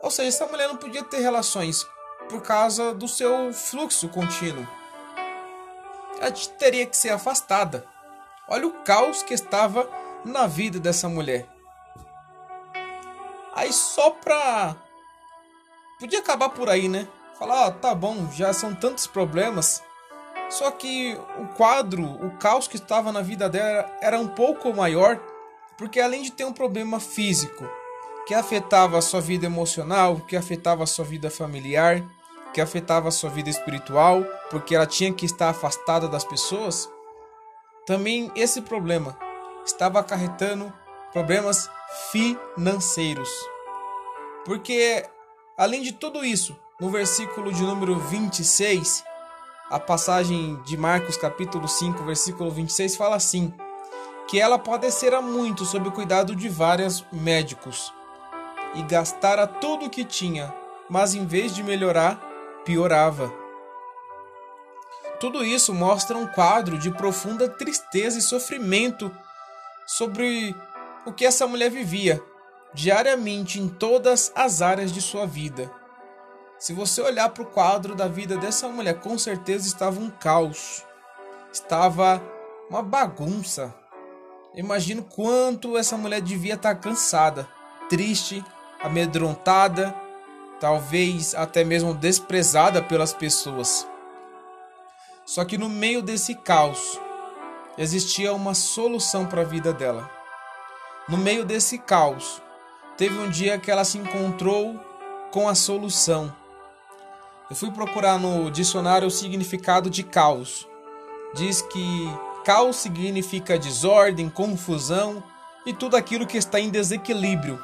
Ou 0.00 0.10
seja, 0.10 0.28
essa 0.28 0.46
mulher 0.46 0.68
não 0.68 0.76
podia 0.76 1.02
ter 1.02 1.18
relações 1.18 1.86
por 2.28 2.42
causa 2.42 2.94
do 2.94 3.08
seu 3.08 3.52
fluxo 3.52 4.08
contínuo. 4.08 4.66
Ela 6.20 6.30
teria 6.58 6.86
que 6.86 6.96
ser 6.96 7.10
afastada. 7.10 7.86
Olha 8.48 8.66
o 8.66 8.82
caos 8.84 9.22
que 9.22 9.34
estava 9.34 9.88
na 10.24 10.46
vida 10.46 10.78
dessa 10.78 11.08
mulher. 11.08 11.46
Aí 13.54 13.72
só 13.72 14.10
pra 14.10 14.76
Podia 15.98 16.18
acabar 16.18 16.50
por 16.50 16.68
aí, 16.68 16.88
né? 16.88 17.08
Falar, 17.38 17.68
ó, 17.68 17.70
tá 17.70 17.94
bom, 17.94 18.30
já 18.30 18.52
são 18.52 18.74
tantos 18.74 19.06
problemas. 19.06 19.82
Só 20.50 20.70
que 20.70 21.18
o 21.38 21.46
quadro, 21.56 22.04
o 22.04 22.36
caos 22.36 22.68
que 22.68 22.76
estava 22.76 23.10
na 23.10 23.22
vida 23.22 23.48
dela 23.48 23.90
era 24.02 24.20
um 24.20 24.28
pouco 24.28 24.74
maior, 24.74 25.18
porque 25.78 26.00
além 26.00 26.22
de 26.22 26.32
ter 26.32 26.44
um 26.44 26.52
problema 26.52 27.00
físico 27.00 27.68
que 28.26 28.34
afetava 28.34 28.98
a 28.98 29.02
sua 29.02 29.20
vida 29.20 29.46
emocional, 29.46 30.20
que 30.20 30.36
afetava 30.36 30.82
a 30.82 30.86
sua 30.86 31.04
vida 31.04 31.30
familiar, 31.30 32.04
que 32.52 32.60
afetava 32.60 33.08
a 33.08 33.12
sua 33.12 33.30
vida 33.30 33.50
espiritual, 33.50 34.24
porque 34.50 34.74
ela 34.74 34.86
tinha 34.86 35.12
que 35.12 35.26
estar 35.26 35.48
afastada 35.48 36.08
das 36.08 36.24
pessoas, 36.24 36.90
também 37.86 38.32
esse 38.34 38.62
problema 38.62 39.16
estava 39.64 40.00
acarretando 40.00 40.72
problemas 41.12 41.68
financeiros. 42.10 43.30
Porque 44.44 45.04
Além 45.58 45.80
de 45.80 45.92
tudo 45.92 46.22
isso, 46.22 46.54
no 46.78 46.90
versículo 46.90 47.50
de 47.50 47.62
número 47.62 47.98
26, 47.98 49.02
a 49.70 49.80
passagem 49.80 50.60
de 50.64 50.76
Marcos 50.76 51.16
capítulo 51.16 51.66
5, 51.66 52.04
versículo 52.04 52.50
26 52.50 52.94
fala 52.94 53.16
assim: 53.16 53.54
que 54.28 54.40
ela 54.40 54.58
padecera 54.58 55.20
muito 55.22 55.64
sob 55.64 55.88
o 55.88 55.92
cuidado 55.92 56.34
de 56.34 56.48
vários 56.48 57.04
médicos 57.12 57.92
e 58.74 58.82
gastara 58.82 59.46
tudo 59.46 59.86
o 59.86 59.90
que 59.90 60.04
tinha, 60.04 60.54
mas 60.88 61.14
em 61.14 61.26
vez 61.26 61.54
de 61.54 61.62
melhorar, 61.62 62.20
piorava. 62.64 63.32
Tudo 65.18 65.44
isso 65.44 65.72
mostra 65.72 66.18
um 66.18 66.26
quadro 66.26 66.78
de 66.78 66.90
profunda 66.90 67.48
tristeza 67.48 68.18
e 68.18 68.22
sofrimento 68.22 69.10
sobre 69.86 70.54
o 71.06 71.12
que 71.12 71.24
essa 71.24 71.46
mulher 71.46 71.70
vivia, 71.70 72.22
diariamente 72.74 73.60
em 73.60 73.68
todas 73.68 74.30
as 74.34 74.60
áreas 74.60 74.92
de 74.92 75.00
sua 75.00 75.26
vida. 75.26 75.70
Se 76.58 76.72
você 76.72 77.00
olhar 77.00 77.28
para 77.30 77.42
o 77.42 77.46
quadro 77.46 77.94
da 77.94 78.08
vida 78.08 78.36
dessa 78.36 78.68
mulher, 78.68 79.00
com 79.00 79.16
certeza 79.16 79.66
estava 79.66 80.00
um 80.00 80.10
caos, 80.10 80.84
estava 81.52 82.22
uma 82.68 82.82
bagunça. 82.82 83.74
Imagino 84.56 85.02
quanto 85.02 85.76
essa 85.76 85.98
mulher 85.98 86.22
devia 86.22 86.54
estar 86.54 86.74
cansada, 86.76 87.46
triste, 87.90 88.42
amedrontada, 88.82 89.94
talvez 90.58 91.34
até 91.34 91.62
mesmo 91.62 91.92
desprezada 91.92 92.82
pelas 92.82 93.12
pessoas. 93.12 93.86
Só 95.26 95.44
que 95.44 95.58
no 95.58 95.68
meio 95.68 96.00
desse 96.00 96.34
caos 96.34 96.98
existia 97.76 98.32
uma 98.32 98.54
solução 98.54 99.26
para 99.26 99.42
a 99.42 99.44
vida 99.44 99.74
dela. 99.74 100.10
No 101.06 101.18
meio 101.18 101.44
desse 101.44 101.78
caos 101.78 102.40
teve 102.96 103.18
um 103.18 103.28
dia 103.28 103.58
que 103.58 103.70
ela 103.70 103.84
se 103.84 103.98
encontrou 103.98 104.80
com 105.30 105.46
a 105.46 105.54
solução. 105.54 106.34
Eu 107.50 107.54
fui 107.54 107.70
procurar 107.70 108.18
no 108.18 108.50
dicionário 108.50 109.06
o 109.06 109.10
significado 109.10 109.90
de 109.90 110.02
caos. 110.02 110.66
Diz 111.34 111.60
que 111.60 112.08
caos 112.46 112.76
significa 112.76 113.58
desordem, 113.58 114.30
confusão 114.30 115.22
e 115.66 115.74
tudo 115.74 115.96
aquilo 115.96 116.26
que 116.26 116.38
está 116.38 116.58
em 116.58 116.70
desequilíbrio. 116.70 117.62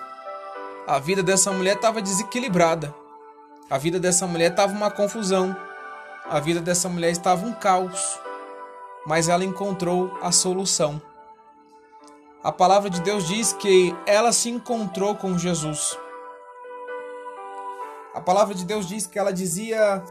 A 0.87 0.99
vida 0.99 1.23
dessa 1.23 1.51
mulher 1.53 1.77
estava 1.77 2.03
desequilibrada. 2.03 2.95
A 3.71 3.79
vida 3.79 3.99
dessa 3.99 4.27
mulher 4.27 4.51
estava 4.51 4.73
uma 4.73 4.91
confusão. 4.91 5.57
A 6.29 6.39
vida 6.39 6.61
dessa 6.61 6.89
mulher 6.89 7.13
estava 7.13 7.47
um 7.47 7.53
caos. 7.55 8.19
Mas 9.07 9.29
ela 9.29 9.45
encontrou 9.45 10.19
a 10.21 10.31
solução 10.31 11.01
a 12.45 12.51
palavra 12.51 12.91
de 12.91 13.01
Deus 13.01 13.29
diz 13.29 13.53
que 13.53 13.95
ela 14.05 14.33
se 14.33 14.51
encontrou 14.51 15.15
com 15.15 15.39
Jesus. 15.39 15.97
A 18.13 18.21
palavra 18.21 18.53
de 18.53 18.65
Deus 18.65 18.89
diz 18.89 19.07
que 19.07 19.17
ela 19.17 19.33
dizia 19.33 20.03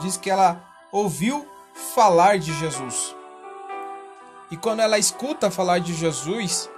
diz 0.00 0.18
que 0.18 0.28
ela 0.28 0.62
ouviu 0.92 1.48
falar 1.94 2.38
de 2.38 2.52
Jesus. 2.54 3.14
E 4.50 4.56
quando 4.56 4.80
ela 4.80 4.98
escuta 4.98 5.50
falar 5.50 5.78
de 5.78 5.92
Jesus, 5.94 6.70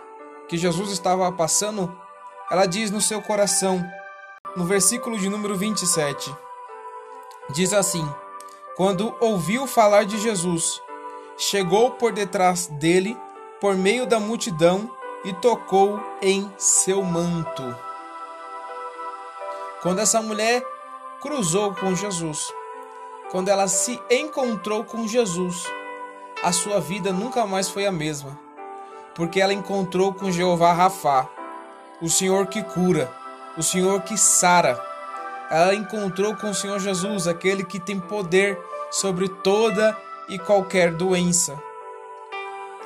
que 0.48 0.56
Jesus 0.56 0.90
estava 0.90 1.30
passando, 1.30 1.96
ela 2.50 2.66
diz 2.66 2.90
no 2.90 3.00
seu 3.00 3.22
coração, 3.22 3.84
no 4.56 4.64
versículo 4.64 5.18
de 5.18 5.28
número 5.28 5.56
27, 5.56 6.34
diz 7.50 7.72
assim: 7.72 8.06
Quando 8.76 9.14
ouviu 9.20 9.66
falar 9.66 10.04
de 10.04 10.18
Jesus, 10.18 10.82
chegou 11.36 11.92
por 11.92 12.12
detrás 12.12 12.66
dele 12.66 13.16
por 13.60 13.76
meio 13.76 14.06
da 14.06 14.18
multidão 14.18 14.90
e 15.24 15.32
tocou 15.32 16.00
em 16.22 16.52
seu 16.56 17.02
manto. 17.02 17.76
Quando 19.82 20.00
essa 20.00 20.20
mulher 20.22 20.62
cruzou 21.20 21.74
com 21.74 21.94
Jesus, 21.94 22.52
quando 23.30 23.48
ela 23.48 23.68
se 23.68 24.00
encontrou 24.10 24.84
com 24.84 25.06
Jesus, 25.06 25.64
a 26.42 26.52
sua 26.52 26.80
vida 26.80 27.12
nunca 27.12 27.46
mais 27.46 27.68
foi 27.68 27.86
a 27.86 27.92
mesma, 27.92 28.38
porque 29.14 29.40
ela 29.40 29.52
encontrou 29.52 30.14
com 30.14 30.30
Jeová 30.30 30.72
Rafá, 30.72 31.28
o 32.00 32.08
Senhor 32.08 32.46
que 32.46 32.62
cura, 32.62 33.12
o 33.56 33.62
Senhor 33.62 34.00
que 34.02 34.16
sara, 34.16 34.80
ela 35.50 35.74
encontrou 35.74 36.36
com 36.36 36.50
o 36.50 36.54
Senhor 36.54 36.78
Jesus, 36.78 37.26
aquele 37.26 37.64
que 37.64 37.80
tem 37.80 37.98
poder 37.98 38.58
sobre 38.90 39.28
toda 39.28 39.96
e 40.28 40.38
qualquer 40.38 40.92
doença. 40.92 41.60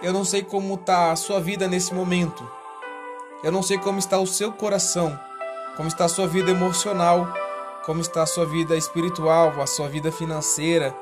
Eu 0.02 0.12
não 0.12 0.24
sei 0.24 0.42
como 0.42 0.74
está 0.74 1.12
a 1.12 1.16
sua 1.16 1.40
vida 1.40 1.68
nesse 1.68 1.94
momento. 1.94 2.48
Eu 3.42 3.52
não 3.52 3.62
sei 3.62 3.78
como 3.78 3.98
está 3.98 4.18
o 4.18 4.26
seu 4.26 4.52
coração, 4.52 5.18
como 5.76 5.88
está 5.88 6.04
a 6.04 6.08
sua 6.08 6.26
vida 6.26 6.50
emocional, 6.50 7.32
como 7.84 8.00
está 8.00 8.22
a 8.22 8.26
sua 8.26 8.46
vida 8.46 8.76
espiritual, 8.76 9.60
a 9.60 9.66
sua 9.66 9.88
vida 9.88 10.12
financeira, 10.12 10.96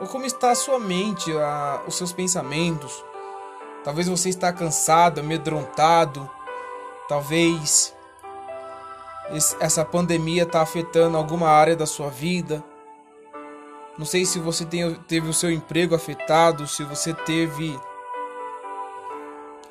ou 0.00 0.06
como 0.06 0.24
está 0.24 0.50
a 0.50 0.54
sua 0.54 0.78
mente, 0.78 1.32
a, 1.36 1.82
os 1.86 1.96
seus 1.96 2.12
pensamentos. 2.12 3.04
Talvez 3.84 4.08
você 4.08 4.28
está 4.28 4.52
cansado, 4.52 5.20
amedrontado, 5.20 6.28
talvez 7.08 7.94
essa 9.60 9.84
pandemia 9.84 10.42
está 10.42 10.60
afetando 10.60 11.16
alguma 11.16 11.48
área 11.48 11.76
da 11.76 11.86
sua 11.86 12.08
vida. 12.08 12.62
Não 13.96 14.06
sei 14.06 14.24
se 14.24 14.38
você 14.38 14.64
tem, 14.64 14.94
teve 15.06 15.28
o 15.28 15.34
seu 15.34 15.50
emprego 15.50 15.94
afetado, 15.94 16.66
se 16.66 16.82
você 16.84 17.12
teve 17.12 17.78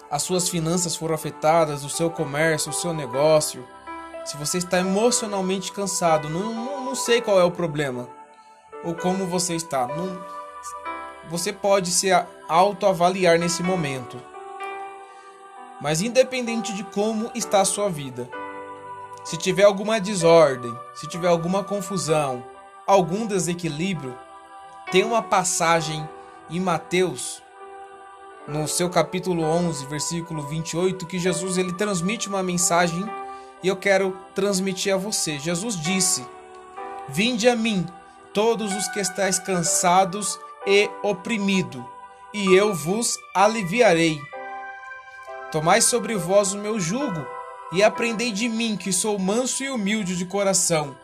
as 0.10 0.24
suas 0.24 0.50
finanças 0.50 0.96
foram 0.96 1.14
afetadas, 1.14 1.84
o 1.84 1.90
seu 1.90 2.10
comércio, 2.10 2.72
o 2.72 2.74
seu 2.74 2.94
negócio. 2.94 3.66
Se 4.30 4.38
você 4.38 4.60
está 4.60 4.78
emocionalmente 4.78 5.72
cansado, 5.72 6.30
não, 6.30 6.54
não, 6.54 6.86
não 6.86 6.94
sei 6.94 7.20
qual 7.20 7.40
é 7.40 7.44
o 7.44 7.50
problema 7.50 8.08
ou 8.84 8.94
como 8.94 9.26
você 9.26 9.56
está. 9.56 9.88
Não, 9.88 10.24
você 11.32 11.52
pode 11.52 11.90
se 11.90 12.10
autoavaliar 12.48 13.40
nesse 13.40 13.64
momento. 13.64 14.22
Mas 15.82 16.04
independente 16.04 16.76
de 16.76 16.84
como 16.84 17.32
está 17.34 17.62
a 17.62 17.66
sua 17.66 17.90
vida, 17.90 18.30
se 19.24 19.36
tiver 19.36 19.64
alguma 19.64 20.00
desordem, 20.00 20.78
se 20.94 21.08
tiver 21.08 21.28
alguma 21.28 21.64
confusão, 21.64 22.46
algum 22.86 23.26
desequilíbrio, 23.26 24.16
tem 24.92 25.04
uma 25.04 25.24
passagem 25.24 26.08
em 26.52 26.60
Mateus, 26.60 27.42
no 28.48 28.68
seu 28.68 28.92
capítulo 28.92 29.42
11, 29.42 29.88
versículo 29.88 30.44
28, 30.44 31.08
que 31.08 31.18
Jesus 31.18 31.58
ele 31.58 31.74
transmite 31.74 32.30
uma 32.30 32.44
mensagem 32.44 33.10
e 33.64 33.68
eu 33.68 33.76
quero 33.76 34.18
transmitir 34.34 34.94
a 34.94 34.98
você. 34.98 35.40
Jesus 35.40 35.80
disse: 35.80 36.26
Vinde 37.08 37.50
a 37.50 37.56
mim, 37.56 37.86
todos 38.34 38.76
os 38.76 38.88
que 38.90 39.00
estáis 39.00 39.40
cansados 39.40 40.40
e 40.66 40.90
oprimidos, 41.04 41.84
e 42.34 42.54
eu 42.54 42.74
vos 42.74 43.18
aliviarei. 43.36 44.20
Tomai 45.52 45.82
sobre 45.82 46.16
vós 46.16 46.54
o 46.54 46.58
meu 46.58 46.80
jugo 46.80 47.26
e 47.72 47.84
aprendei 47.84 48.32
de 48.32 48.48
mim, 48.48 48.78
que 48.78 48.92
sou 48.92 49.18
manso 49.18 49.64
e 49.64 49.70
humilde 49.70 50.16
de 50.16 50.26
coração, 50.26 50.96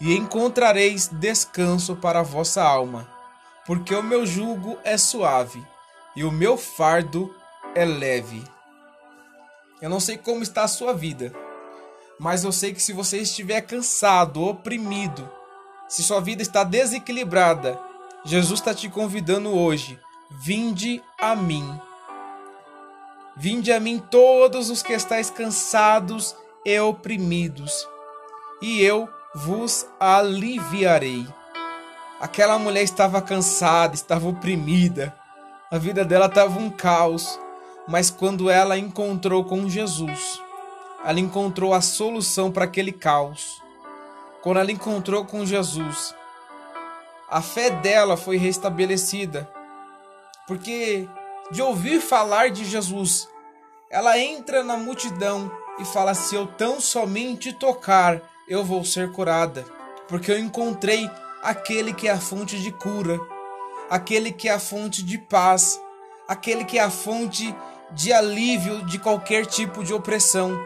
e 0.00 0.14
encontrareis 0.16 1.08
descanso 1.08 1.96
para 1.96 2.20
a 2.20 2.24
vossa 2.24 2.62
alma, 2.62 3.08
porque 3.66 3.94
o 3.94 4.02
meu 4.02 4.24
jugo 4.24 4.78
é 4.84 4.96
suave 4.96 5.64
e 6.16 6.24
o 6.24 6.30
meu 6.30 6.56
fardo 6.56 7.34
é 7.74 7.84
leve. 7.84 8.44
Eu 9.80 9.88
não 9.88 10.00
sei 10.00 10.18
como 10.18 10.42
está 10.42 10.64
a 10.64 10.68
sua 10.68 10.92
vida, 10.92 11.32
mas 12.20 12.44
eu 12.44 12.52
sei 12.52 12.72
que 12.72 12.80
se 12.80 12.92
você 12.92 13.18
estiver 13.18 13.62
cansado, 13.62 14.44
oprimido, 14.44 15.28
se 15.88 16.04
sua 16.04 16.20
vida 16.20 16.42
está 16.42 16.62
desequilibrada, 16.62 17.76
Jesus 18.24 18.60
está 18.60 18.72
te 18.72 18.88
convidando 18.88 19.50
hoje. 19.50 19.98
Vinde 20.30 21.02
a 21.18 21.34
mim 21.34 21.80
Vinde 23.36 23.72
a 23.72 23.80
mim 23.80 23.98
todos 24.10 24.68
os 24.68 24.82
que 24.82 24.92
estáis 24.92 25.30
cansados 25.30 26.36
e 26.62 26.78
oprimidos, 26.78 27.88
e 28.60 28.82
eu 28.82 29.08
vos 29.34 29.86
aliviarei. 29.98 31.26
Aquela 32.20 32.58
mulher 32.58 32.82
estava 32.82 33.22
cansada, 33.22 33.94
estava 33.94 34.28
oprimida, 34.28 35.14
a 35.70 35.78
vida 35.78 36.04
dela 36.04 36.26
estava 36.26 36.58
um 36.58 36.68
caos, 36.68 37.40
mas 37.88 38.10
quando 38.10 38.50
ela 38.50 38.76
encontrou 38.76 39.42
com 39.42 39.70
Jesus, 39.70 40.42
ela 41.04 41.20
encontrou 41.20 41.72
a 41.72 41.80
solução 41.80 42.50
para 42.50 42.64
aquele 42.64 42.92
caos. 42.92 43.62
Quando 44.42 44.60
ela 44.60 44.72
encontrou 44.72 45.24
com 45.24 45.44
Jesus, 45.44 46.14
a 47.28 47.40
fé 47.40 47.70
dela 47.70 48.16
foi 48.16 48.36
restabelecida, 48.36 49.50
porque 50.46 51.08
de 51.50 51.62
ouvir 51.62 52.00
falar 52.00 52.50
de 52.50 52.64
Jesus, 52.64 53.28
ela 53.90 54.18
entra 54.18 54.62
na 54.62 54.76
multidão 54.76 55.50
e 55.78 55.84
fala: 55.84 56.14
Se 56.14 56.34
eu 56.34 56.46
tão 56.46 56.80
somente 56.80 57.52
tocar, 57.52 58.20
eu 58.48 58.64
vou 58.64 58.84
ser 58.84 59.12
curada, 59.12 59.64
porque 60.08 60.30
eu 60.30 60.38
encontrei 60.38 61.10
aquele 61.42 61.92
que 61.92 62.08
é 62.08 62.12
a 62.12 62.20
fonte 62.20 62.60
de 62.60 62.70
cura, 62.72 63.18
aquele 63.88 64.32
que 64.32 64.48
é 64.48 64.52
a 64.52 64.60
fonte 64.60 65.02
de 65.02 65.18
paz, 65.18 65.80
aquele 66.28 66.64
que 66.64 66.78
é 66.78 66.82
a 66.82 66.90
fonte 66.90 67.54
de 67.92 68.12
alívio 68.12 68.84
de 68.86 68.98
qualquer 68.98 69.46
tipo 69.46 69.82
de 69.82 69.92
opressão. 69.92 70.56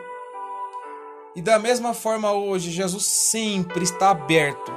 E 1.36 1.42
da 1.42 1.58
mesma 1.58 1.92
forma 1.92 2.32
hoje, 2.32 2.70
Jesus 2.70 3.04
sempre 3.06 3.82
está 3.82 4.10
aberto, 4.10 4.72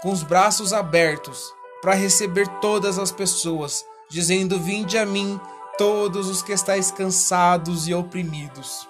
com 0.00 0.10
os 0.12 0.22
braços 0.22 0.72
abertos, 0.72 1.52
para 1.82 1.94
receber 1.94 2.46
todas 2.60 2.98
as 2.98 3.10
pessoas, 3.10 3.84
dizendo: 4.08 4.58
Vinde 4.58 4.96
a 4.96 5.04
mim 5.04 5.40
todos 5.76 6.28
os 6.28 6.42
que 6.42 6.52
estáis 6.52 6.92
cansados 6.92 7.88
e 7.88 7.94
oprimidos. 7.94 8.88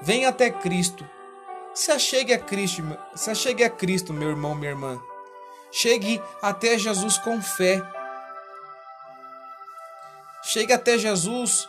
Venha 0.00 0.28
até 0.28 0.50
Cristo. 0.50 1.08
Se 1.74 1.90
achegue 1.90 2.32
a 2.32 2.38
Cristo, 2.38 2.82
se 3.14 3.30
achegue 3.30 3.62
a 3.62 3.70
Cristo, 3.70 4.12
meu 4.12 4.30
irmão, 4.30 4.54
minha 4.54 4.70
irmã. 4.70 5.00
Chegue 5.70 6.22
até 6.40 6.78
Jesus 6.78 7.18
com 7.18 7.42
fé. 7.42 7.82
Chegue 10.42 10.72
até 10.72 10.96
Jesus 10.96 11.68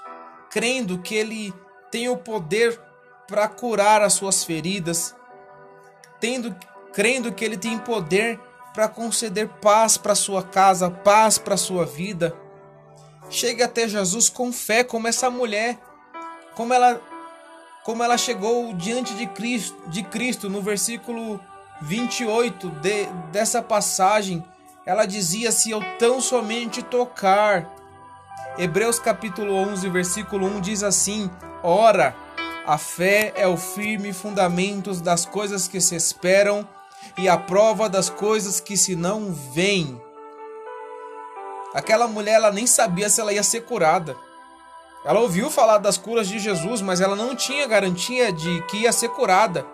crendo 0.49 0.99
que 0.99 1.15
ele 1.15 1.53
tem 1.91 2.07
o 2.09 2.15
poder 2.15 2.79
para 3.27 3.47
curar 3.47 4.01
as 4.01 4.13
suas 4.13 4.43
feridas, 4.43 5.15
tendo 6.19 6.55
crendo 6.93 7.31
que 7.31 7.43
ele 7.45 7.57
tem 7.57 7.77
poder 7.77 8.39
para 8.73 8.87
conceder 8.87 9.47
paz 9.61 9.97
para 9.97 10.15
sua 10.15 10.41
casa, 10.41 10.89
paz 10.89 11.37
para 11.37 11.57
sua 11.57 11.85
vida 11.85 12.35
Chegue 13.29 13.61
até 13.61 13.87
Jesus 13.87 14.29
com 14.29 14.53
fé, 14.53 14.83
como 14.83 15.07
essa 15.07 15.29
mulher, 15.29 15.77
como 16.55 16.73
ela, 16.73 17.01
como 17.83 18.01
ela 18.01 18.17
chegou 18.17 18.73
diante 18.73 19.13
de 19.15 19.27
Cristo, 19.27 19.75
de 19.87 20.01
Cristo 20.03 20.49
no 20.49 20.61
versículo 20.61 21.39
28 21.81 22.69
de, 22.69 23.05
dessa 23.31 23.61
passagem. 23.61 24.43
Ela 24.85 25.05
dizia: 25.05 25.51
Se 25.51 25.71
eu 25.71 25.81
tão 25.97 26.21
somente 26.21 26.81
tocar. 26.81 27.73
Hebreus 28.57 28.97
capítulo 28.97 29.53
11, 29.53 29.89
versículo 29.89 30.47
1 30.47 30.61
diz 30.61 30.81
assim: 30.81 31.29
Ora, 31.61 32.15
a 32.67 32.77
fé 32.77 33.31
é 33.37 33.47
o 33.47 33.55
firme 33.55 34.11
fundamento 34.11 34.93
das 34.95 35.25
coisas 35.25 35.69
que 35.69 35.79
se 35.79 35.95
esperam 35.95 36.67
e 37.17 37.29
a 37.29 37.37
prova 37.37 37.87
das 37.87 38.09
coisas 38.09 38.59
que 38.59 38.75
se 38.75 38.93
não 38.93 39.33
veem. 39.33 39.99
Aquela 41.73 42.09
mulher 42.09 42.33
ela 42.33 42.51
nem 42.51 42.67
sabia 42.67 43.09
se 43.09 43.21
ela 43.21 43.31
ia 43.31 43.41
ser 43.41 43.61
curada. 43.61 44.17
Ela 45.05 45.21
ouviu 45.21 45.49
falar 45.49 45.77
das 45.77 45.97
curas 45.97 46.27
de 46.27 46.39
Jesus, 46.39 46.81
mas 46.81 46.99
ela 46.99 47.15
não 47.15 47.33
tinha 47.33 47.65
garantia 47.65 48.33
de 48.33 48.61
que 48.63 48.79
ia 48.79 48.91
ser 48.91 49.09
curada. 49.09 49.65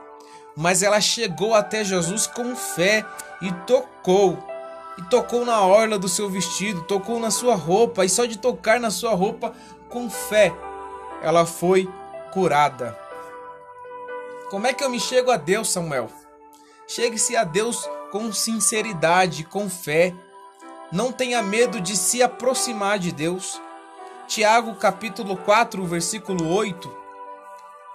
Mas 0.55 0.83
ela 0.83 1.01
chegou 1.01 1.55
até 1.55 1.83
Jesus 1.83 2.27
com 2.27 2.55
fé 2.55 3.03
e 3.41 3.51
tocou. 3.65 4.37
E 4.99 5.01
tocou 5.05 5.43
na 5.43 5.59
orla 5.61 5.97
do 5.97 6.07
seu 6.07 6.29
vestido, 6.29 6.83
tocou 6.83 7.19
na 7.19 7.31
sua 7.31 7.55
roupa, 7.55 8.05
e 8.05 8.09
só 8.09 8.25
de 8.25 8.37
tocar 8.37 8.79
na 8.79 8.91
sua 8.91 9.15
roupa 9.15 9.51
com 9.89 10.07
fé, 10.11 10.53
ela 11.23 11.47
foi 11.47 11.89
curada. 12.33 12.97
Como 14.49 14.65
é 14.65 14.73
que 14.73 14.83
eu 14.83 14.89
me 14.89 14.99
chego 14.99 15.29
a 15.29 15.37
Deus, 15.37 15.71
Samuel? 15.71 16.09
Chegue-se 16.87 17.35
a 17.35 17.43
Deus 17.43 17.87
com 18.11 18.33
sinceridade, 18.33 19.43
com 19.43 19.69
fé, 19.69 20.13
não 20.91 21.11
tenha 21.11 21.41
medo 21.41 21.79
de 21.79 21.95
se 21.95 22.21
aproximar 22.21 22.99
de 22.99 23.11
Deus. 23.11 23.61
Tiago 24.27 24.75
capítulo 24.75 25.37
4, 25.37 25.85
versículo 25.85 26.53
8, 26.53 26.95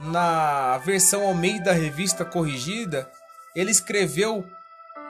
na 0.01 0.79
versão 0.79 1.27
Almeida 1.27 1.73
Revista 1.73 2.25
Corrigida, 2.25 3.11
ele 3.55 3.71
escreveu 3.71 4.45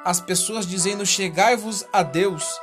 às 0.04 0.20
pessoas 0.20 0.66
dizendo: 0.66 1.04
Chegai-vos 1.04 1.86
a 1.92 2.02
Deus, 2.02 2.58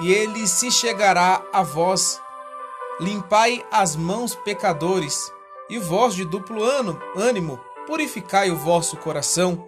e 0.00 0.12
ele 0.12 0.46
se 0.46 0.70
chegará 0.70 1.42
a 1.52 1.62
vós. 1.62 2.20
Limpai 3.00 3.64
as 3.70 3.96
mãos, 3.96 4.34
pecadores, 4.44 5.32
e 5.72 5.78
vós 5.78 6.14
de 6.14 6.26
duplo 6.26 6.62
ânimo, 7.16 7.58
purificai 7.86 8.50
o 8.50 8.56
vosso 8.56 8.94
coração. 8.98 9.66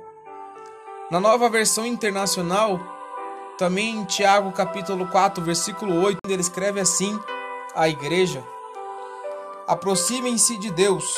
Na 1.11 1.19
nova 1.19 1.49
versão 1.49 1.87
internacional, 1.87 2.79
também 3.57 3.97
em 3.97 4.05
Tiago 4.05 4.53
capítulo 4.53 5.07
4, 5.07 5.43
versículo 5.43 6.03
8, 6.03 6.19
ele 6.29 6.43
escreve 6.43 6.79
assim 6.79 7.19
à 7.75 7.89
igreja: 7.89 8.45
Aproximem-se 9.67 10.59
de 10.59 10.71
Deus, 10.71 11.17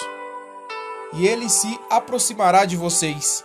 e 1.15 1.27
ele 1.27 1.51
se 1.51 1.81
aproximará 1.91 2.65
de 2.65 2.77
vocês. 2.77 3.45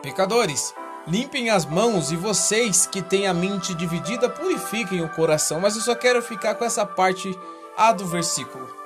Pecadores, 0.00 0.74
limpem 1.06 1.50
as 1.50 1.66
mãos 1.66 2.10
e 2.10 2.16
vocês 2.16 2.86
que 2.86 3.02
têm 3.02 3.26
a 3.26 3.34
mente 3.34 3.74
dividida, 3.74 4.30
purifiquem 4.30 5.04
o 5.04 5.10
coração. 5.10 5.60
Mas 5.60 5.76
eu 5.76 5.82
só 5.82 5.94
quero 5.94 6.22
ficar 6.22 6.54
com 6.54 6.64
essa 6.64 6.86
parte 6.86 7.38
A 7.76 7.92
do 7.92 8.06
versículo. 8.06 8.81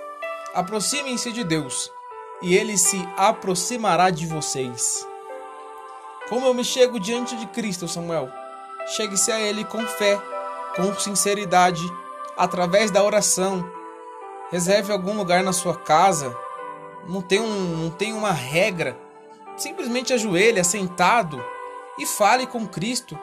Aproximem-se 0.56 1.32
de 1.32 1.44
Deus 1.44 1.92
e 2.40 2.56
ele 2.56 2.78
se 2.78 2.96
aproximará 3.14 4.08
de 4.08 4.26
vocês. 4.26 5.06
Como 6.30 6.46
eu 6.46 6.54
me 6.54 6.64
chego 6.64 6.98
diante 6.98 7.36
de 7.36 7.46
Cristo, 7.48 7.86
Samuel? 7.86 8.30
Chegue-se 8.86 9.30
a 9.30 9.38
Ele 9.38 9.66
com 9.66 9.86
fé, 9.86 10.18
com 10.74 10.98
sinceridade, 10.98 11.82
através 12.38 12.90
da 12.90 13.04
oração. 13.04 13.70
Reserve 14.50 14.90
algum 14.90 15.14
lugar 15.14 15.42
na 15.42 15.52
sua 15.52 15.76
casa. 15.76 16.34
Não 17.06 17.20
tem, 17.20 17.38
um, 17.38 17.76
não 17.76 17.90
tem 17.90 18.14
uma 18.14 18.32
regra. 18.32 18.98
Simplesmente 19.58 20.14
ajoelhe, 20.14 20.64
sentado 20.64 21.44
e 21.98 22.06
fale 22.06 22.46
com 22.46 22.66
Cristo. 22.66 23.18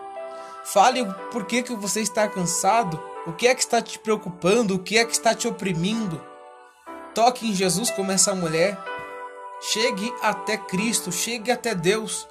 Fale 0.63 1.04
por 1.32 1.46
que, 1.46 1.63
que 1.63 1.74
você 1.74 2.02
está 2.02 2.28
cansado, 2.28 3.02
o 3.26 3.34
que 3.34 3.48
é 3.48 3.56
que 3.56 3.62
está 3.62 3.82
te 3.82 3.98
preocupando, 3.98 4.76
o 4.76 4.80
que 4.80 5.00
é 5.00 5.04
que 5.04 5.13
está 5.13 5.34
te 5.34 5.48
oprimindo. 5.48 6.32
Toque 7.13 7.49
em 7.49 7.54
Jesus 7.54 7.91
como 7.91 8.12
essa 8.12 8.34
mulher. 8.34 8.78
Chegue 9.62 10.13
até 10.21 10.58
Cristo, 10.58 11.12
chegue 11.12 11.49
até 11.52 11.73
Deus, 11.73 12.28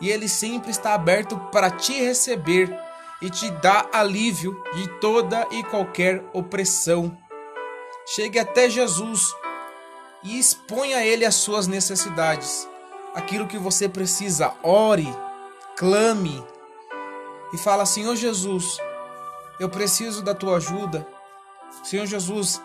e 0.00 0.10
Ele 0.10 0.28
sempre 0.28 0.70
está 0.70 0.94
aberto 0.94 1.38
para 1.52 1.70
te 1.70 1.92
receber 1.92 2.76
e 3.20 3.30
te 3.30 3.50
dar 3.50 3.88
alívio 3.92 4.60
de 4.74 4.88
toda 5.00 5.46
e 5.52 5.62
qualquer 5.62 6.24
opressão. 6.32 7.16
Chegue 8.04 8.38
até 8.38 8.68
Jesus 8.68 9.32
e 10.24 10.38
exponha 10.38 10.96
a 10.98 11.06
Ele 11.06 11.24
as 11.24 11.36
suas 11.36 11.68
necessidades, 11.68 12.68
aquilo 13.14 13.46
que 13.46 13.58
você 13.58 13.88
precisa. 13.88 14.52
Ore, 14.62 15.08
clame 15.76 16.44
e 17.52 17.58
fala: 17.58 17.86
Senhor 17.86 18.16
Jesus, 18.16 18.78
eu 19.60 19.68
preciso 19.68 20.22
da 20.22 20.34
tua 20.34 20.56
ajuda. 20.56 21.06
Senhor 21.84 22.06
Jesus, 22.06 22.60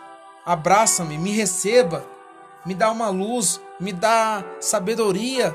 abraça-me, 0.47 1.17
me 1.17 1.31
receba, 1.31 2.07
me 2.65 2.73
dá 2.73 2.89
uma 2.89 3.09
luz, 3.09 3.59
me 3.81 3.91
dá 3.91 4.41
sabedoria, 4.61 5.53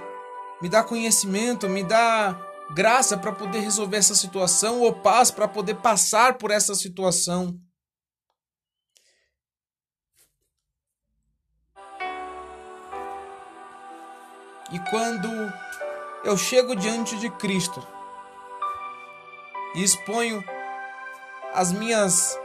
me 0.60 0.68
dá 0.68 0.84
conhecimento, 0.84 1.66
me 1.66 1.82
dá 1.82 2.38
graça 2.74 3.16
para 3.16 3.32
poder 3.32 3.60
resolver 3.60 3.96
essa 3.96 4.14
situação 4.14 4.82
ou 4.82 4.92
paz 4.92 5.30
para 5.30 5.48
poder 5.48 5.76
passar 5.76 6.36
por 6.36 6.50
essa 6.50 6.74
situação. 6.74 7.58
E 14.70 14.78
quando 14.90 15.28
eu 16.22 16.36
chego 16.36 16.76
diante 16.76 17.18
de 17.18 17.30
Cristo 17.30 17.86
e 19.74 19.82
exponho 19.82 20.44
as 21.54 21.72
minhas 21.72 22.38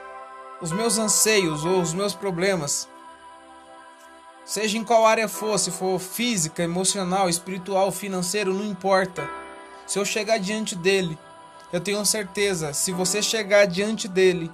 os 0.61 0.71
meus 0.71 0.97
anseios 0.97 1.65
ou 1.65 1.81
os 1.81 1.93
meus 1.93 2.13
problemas, 2.13 2.87
Seja 4.47 4.77
em 4.77 4.83
qual 4.85 5.05
área 5.05 5.27
for, 5.27 5.59
se 5.59 5.69
for 5.69 5.99
física, 5.99 6.63
emocional, 6.63 7.27
espiritual, 7.27 7.91
financeiro, 7.91 8.53
não 8.53 8.63
importa. 8.63 9.29
Se 9.85 9.99
eu 9.99 10.05
chegar 10.05 10.37
diante 10.37 10.73
dele, 10.73 11.19
eu 11.73 11.81
tenho 11.81 12.05
certeza, 12.05 12.71
se 12.71 12.93
você 12.93 13.21
chegar 13.21 13.67
diante 13.67 14.07
dele 14.07 14.49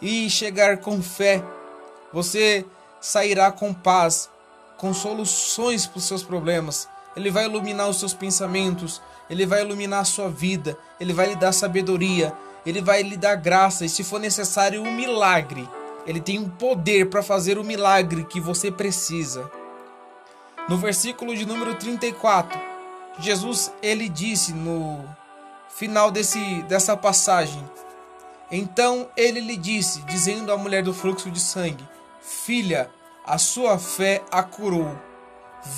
e 0.00 0.30
chegar 0.30 0.76
com 0.76 1.02
fé, 1.02 1.42
você 2.12 2.64
sairá 3.00 3.50
com 3.50 3.74
paz, 3.74 4.30
com 4.76 4.94
soluções 4.94 5.84
para 5.84 5.98
os 5.98 6.04
seus 6.04 6.22
problemas. 6.22 6.88
Ele 7.16 7.28
vai 7.28 7.46
iluminar 7.46 7.88
os 7.88 7.98
seus 7.98 8.14
pensamentos, 8.14 9.02
ele 9.28 9.44
vai 9.44 9.62
iluminar 9.62 10.02
a 10.02 10.04
sua 10.04 10.30
vida, 10.30 10.78
ele 11.00 11.12
vai 11.12 11.30
lhe 11.30 11.34
dar 11.34 11.50
sabedoria, 11.50 12.32
ele 12.68 12.82
vai 12.82 13.02
lhe 13.02 13.16
dar 13.16 13.36
graça 13.36 13.84
e, 13.84 13.88
se 13.88 14.04
for 14.04 14.20
necessário, 14.20 14.82
um 14.82 14.94
milagre 14.94 15.68
ele 16.08 16.20
tem 16.20 16.38
um 16.38 16.48
poder 16.48 17.10
para 17.10 17.22
fazer 17.22 17.58
o 17.58 17.64
milagre 17.64 18.24
que 18.24 18.40
você 18.40 18.70
precisa. 18.70 19.50
No 20.66 20.78
versículo 20.78 21.36
de 21.36 21.44
número 21.44 21.74
34, 21.74 22.58
Jesus 23.18 23.70
ele 23.82 24.08
disse 24.08 24.54
no 24.54 25.04
final 25.68 26.10
desse, 26.10 26.62
dessa 26.62 26.96
passagem: 26.96 27.62
Então 28.50 29.06
ele 29.18 29.38
lhe 29.38 29.56
disse, 29.56 30.00
dizendo 30.02 30.50
à 30.50 30.56
mulher 30.56 30.82
do 30.82 30.94
fluxo 30.94 31.30
de 31.30 31.40
sangue: 31.40 31.86
Filha, 32.22 32.90
a 33.22 33.36
sua 33.36 33.78
fé 33.78 34.22
a 34.30 34.42
curou. 34.42 34.98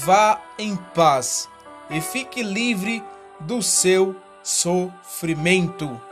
Vá 0.04 0.40
em 0.56 0.76
paz 0.94 1.48
e 1.90 2.00
fique 2.00 2.40
livre 2.40 3.02
do 3.40 3.60
seu 3.60 4.14
sofrimento. 4.44 6.09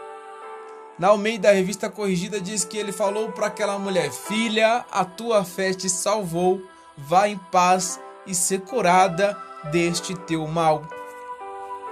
Na 0.98 1.08
Almeida, 1.08 1.52
revista 1.52 1.88
corrigida, 1.88 2.40
diz 2.40 2.64
que 2.64 2.76
ele 2.76 2.90
falou 2.90 3.30
para 3.30 3.46
aquela 3.46 3.78
mulher: 3.78 4.10
Filha, 4.10 4.84
a 4.90 5.04
tua 5.04 5.44
fé 5.44 5.72
te 5.72 5.88
salvou, 5.88 6.60
vá 6.96 7.28
em 7.28 7.38
paz 7.38 8.00
e 8.26 8.34
ser 8.34 8.62
curada 8.62 9.36
deste 9.70 10.14
teu 10.14 10.44
mal. 10.48 10.82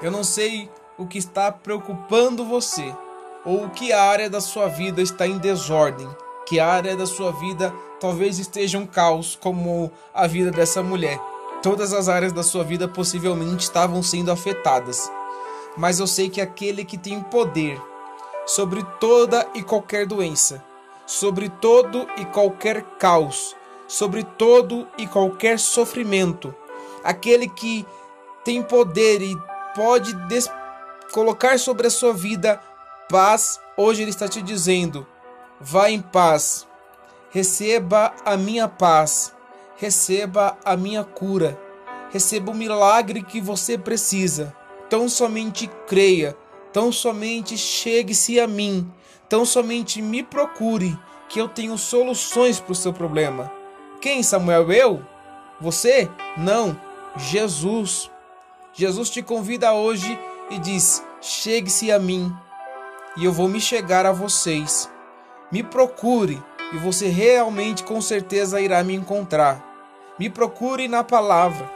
Eu 0.02 0.10
não 0.10 0.24
sei 0.24 0.68
o 0.98 1.06
que 1.06 1.18
está 1.18 1.52
preocupando 1.52 2.44
você, 2.44 2.92
ou 3.44 3.70
que 3.70 3.92
área 3.92 4.28
da 4.28 4.40
sua 4.40 4.66
vida 4.66 5.00
está 5.00 5.24
em 5.24 5.38
desordem, 5.38 6.08
que 6.44 6.58
área 6.58 6.96
da 6.96 7.06
sua 7.06 7.30
vida 7.30 7.72
talvez 8.00 8.40
esteja 8.40 8.76
um 8.76 8.86
caos, 8.86 9.38
como 9.40 9.88
a 10.12 10.26
vida 10.26 10.50
dessa 10.50 10.82
mulher. 10.82 11.20
Todas 11.62 11.92
as 11.92 12.08
áreas 12.08 12.32
da 12.32 12.42
sua 12.42 12.64
vida 12.64 12.88
possivelmente 12.88 13.62
estavam 13.62 14.02
sendo 14.02 14.32
afetadas. 14.32 15.08
Mas 15.76 16.00
eu 16.00 16.08
sei 16.08 16.28
que 16.28 16.40
aquele 16.40 16.84
que 16.84 16.98
tem 16.98 17.20
poder 17.20 17.80
sobre 18.46 18.84
toda 19.00 19.46
e 19.54 19.62
qualquer 19.62 20.06
doença, 20.06 20.64
sobre 21.04 21.48
todo 21.48 22.06
e 22.16 22.24
qualquer 22.26 22.82
caos, 22.98 23.56
sobre 23.88 24.22
todo 24.22 24.86
e 24.96 25.06
qualquer 25.06 25.58
sofrimento. 25.58 26.54
Aquele 27.02 27.48
que 27.48 27.84
tem 28.44 28.62
poder 28.62 29.20
e 29.20 29.36
pode 29.74 30.16
colocar 31.12 31.58
sobre 31.58 31.88
a 31.88 31.90
sua 31.90 32.12
vida 32.12 32.60
paz, 33.08 33.60
hoje 33.76 34.02
ele 34.02 34.10
está 34.10 34.28
te 34.28 34.40
dizendo: 34.40 35.04
vá 35.60 35.90
em 35.90 36.00
paz, 36.00 36.66
receba 37.30 38.14
a 38.24 38.36
minha 38.36 38.68
paz, 38.68 39.34
receba 39.76 40.56
a 40.64 40.76
minha 40.76 41.02
cura, 41.02 41.58
receba 42.10 42.52
o 42.52 42.54
milagre 42.54 43.22
que 43.22 43.40
você 43.40 43.76
precisa. 43.76 44.54
Tão 44.88 45.08
somente 45.08 45.68
creia 45.88 46.36
Tão 46.76 46.92
somente 46.92 47.56
chegue-se 47.56 48.38
a 48.38 48.46
mim, 48.46 48.86
tão 49.30 49.46
somente 49.46 50.02
me 50.02 50.22
procure, 50.22 50.94
que 51.26 51.40
eu 51.40 51.48
tenho 51.48 51.78
soluções 51.78 52.60
para 52.60 52.72
o 52.72 52.74
seu 52.74 52.92
problema. 52.92 53.50
Quem, 53.98 54.22
Samuel? 54.22 54.70
Eu? 54.70 55.02
Você? 55.58 56.06
Não, 56.36 56.78
Jesus. 57.16 58.10
Jesus 58.74 59.08
te 59.08 59.22
convida 59.22 59.72
hoje 59.72 60.18
e 60.50 60.58
diz: 60.58 61.02
chegue-se 61.18 61.90
a 61.90 61.98
mim, 61.98 62.30
e 63.16 63.24
eu 63.24 63.32
vou 63.32 63.48
me 63.48 63.58
chegar 63.58 64.04
a 64.04 64.12
vocês. 64.12 64.86
Me 65.50 65.62
procure, 65.62 66.42
e 66.74 66.76
você 66.76 67.08
realmente 67.08 67.84
com 67.84 68.02
certeza 68.02 68.60
irá 68.60 68.84
me 68.84 68.94
encontrar. 68.94 69.64
Me 70.18 70.28
procure 70.28 70.88
na 70.88 71.02
palavra, 71.02 71.72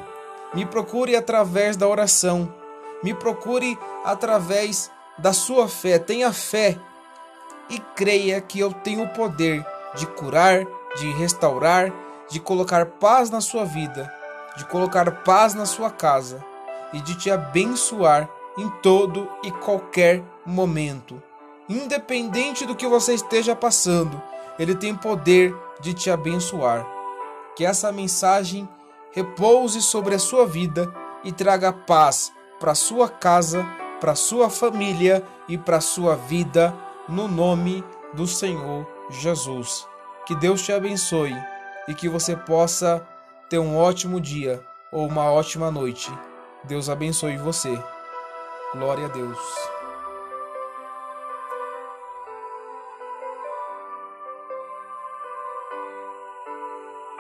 me 0.53 0.67
procure 0.67 1.17
através 1.17 1.75
da 1.75 1.89
oração 1.89 2.60
me 3.03 3.15
procure 3.15 3.79
através 4.05 4.91
da 5.19 5.33
sua 5.33 5.69
fé. 5.69 5.99
Tenha 5.99 6.33
fé 6.33 6.79
e 7.69 7.79
creia 7.95 8.41
que 8.41 8.59
eu 8.59 8.73
tenho 8.73 9.05
o 9.05 9.09
poder 9.11 9.65
de 9.95 10.07
curar, 10.07 10.65
de 10.97 11.11
restaurar, 11.13 11.93
de 12.29 12.41
colocar 12.41 12.85
paz 12.87 13.31
na 13.31 13.41
sua 13.41 13.65
vida, 13.65 14.13
de 14.57 14.65
colocar 14.67 15.23
paz 15.23 15.55
na 15.55 15.67
sua 15.67 15.91
casa 15.91 16.45
e 16.93 17.01
de 17.01 17.17
te 17.17 17.31
abençoar 17.31 18.29
em 18.59 18.69
todo 18.83 19.31
e 19.43 19.51
qualquer 19.51 20.23
momento. 20.45 21.23
Independente 21.69 22.67
do 22.67 22.75
que 22.75 22.87
você 22.87 23.15
esteja 23.15 23.55
passando, 23.55 24.21
Ele 24.59 24.75
tem 24.75 24.95
poder 24.95 25.55
de 25.81 25.95
te 25.95 26.11
abençoar. 26.11 26.87
Que 27.55 27.65
essa 27.65 27.93
mensagem 27.93 28.69
repouse 29.13 29.81
sobre 29.83 30.15
a 30.15 30.19
sua 30.19 30.47
vida 30.47 30.93
e 31.23 31.31
traga 31.31 31.73
paz 31.73 32.33
para 32.61 32.75
sua 32.75 33.09
casa, 33.09 33.67
para 34.01 34.15
sua 34.15 34.51
família 34.51 35.25
e 35.49 35.57
para 35.59 35.81
sua 35.81 36.15
vida, 36.15 36.75
no 37.09 37.27
nome 37.27 37.83
do 38.13 38.27
Senhor 38.27 38.87
Jesus. 39.11 39.89
Que 40.27 40.35
Deus 40.37 40.63
te 40.63 40.73
abençoe 40.73 41.35
e 41.89 41.95
que 41.95 42.09
você 42.09 42.37
possa 42.37 43.05
ter 43.49 43.59
um 43.59 43.77
ótimo 43.77 44.21
dia 44.21 44.63
ou 44.93 45.09
uma 45.09 45.33
ótima 45.33 45.71
noite. 45.71 46.13
Deus 46.65 46.89
abençoe 46.89 47.37
você. 47.39 47.83
Glória 48.75 49.07
a 49.07 49.09
Deus. 49.09 49.80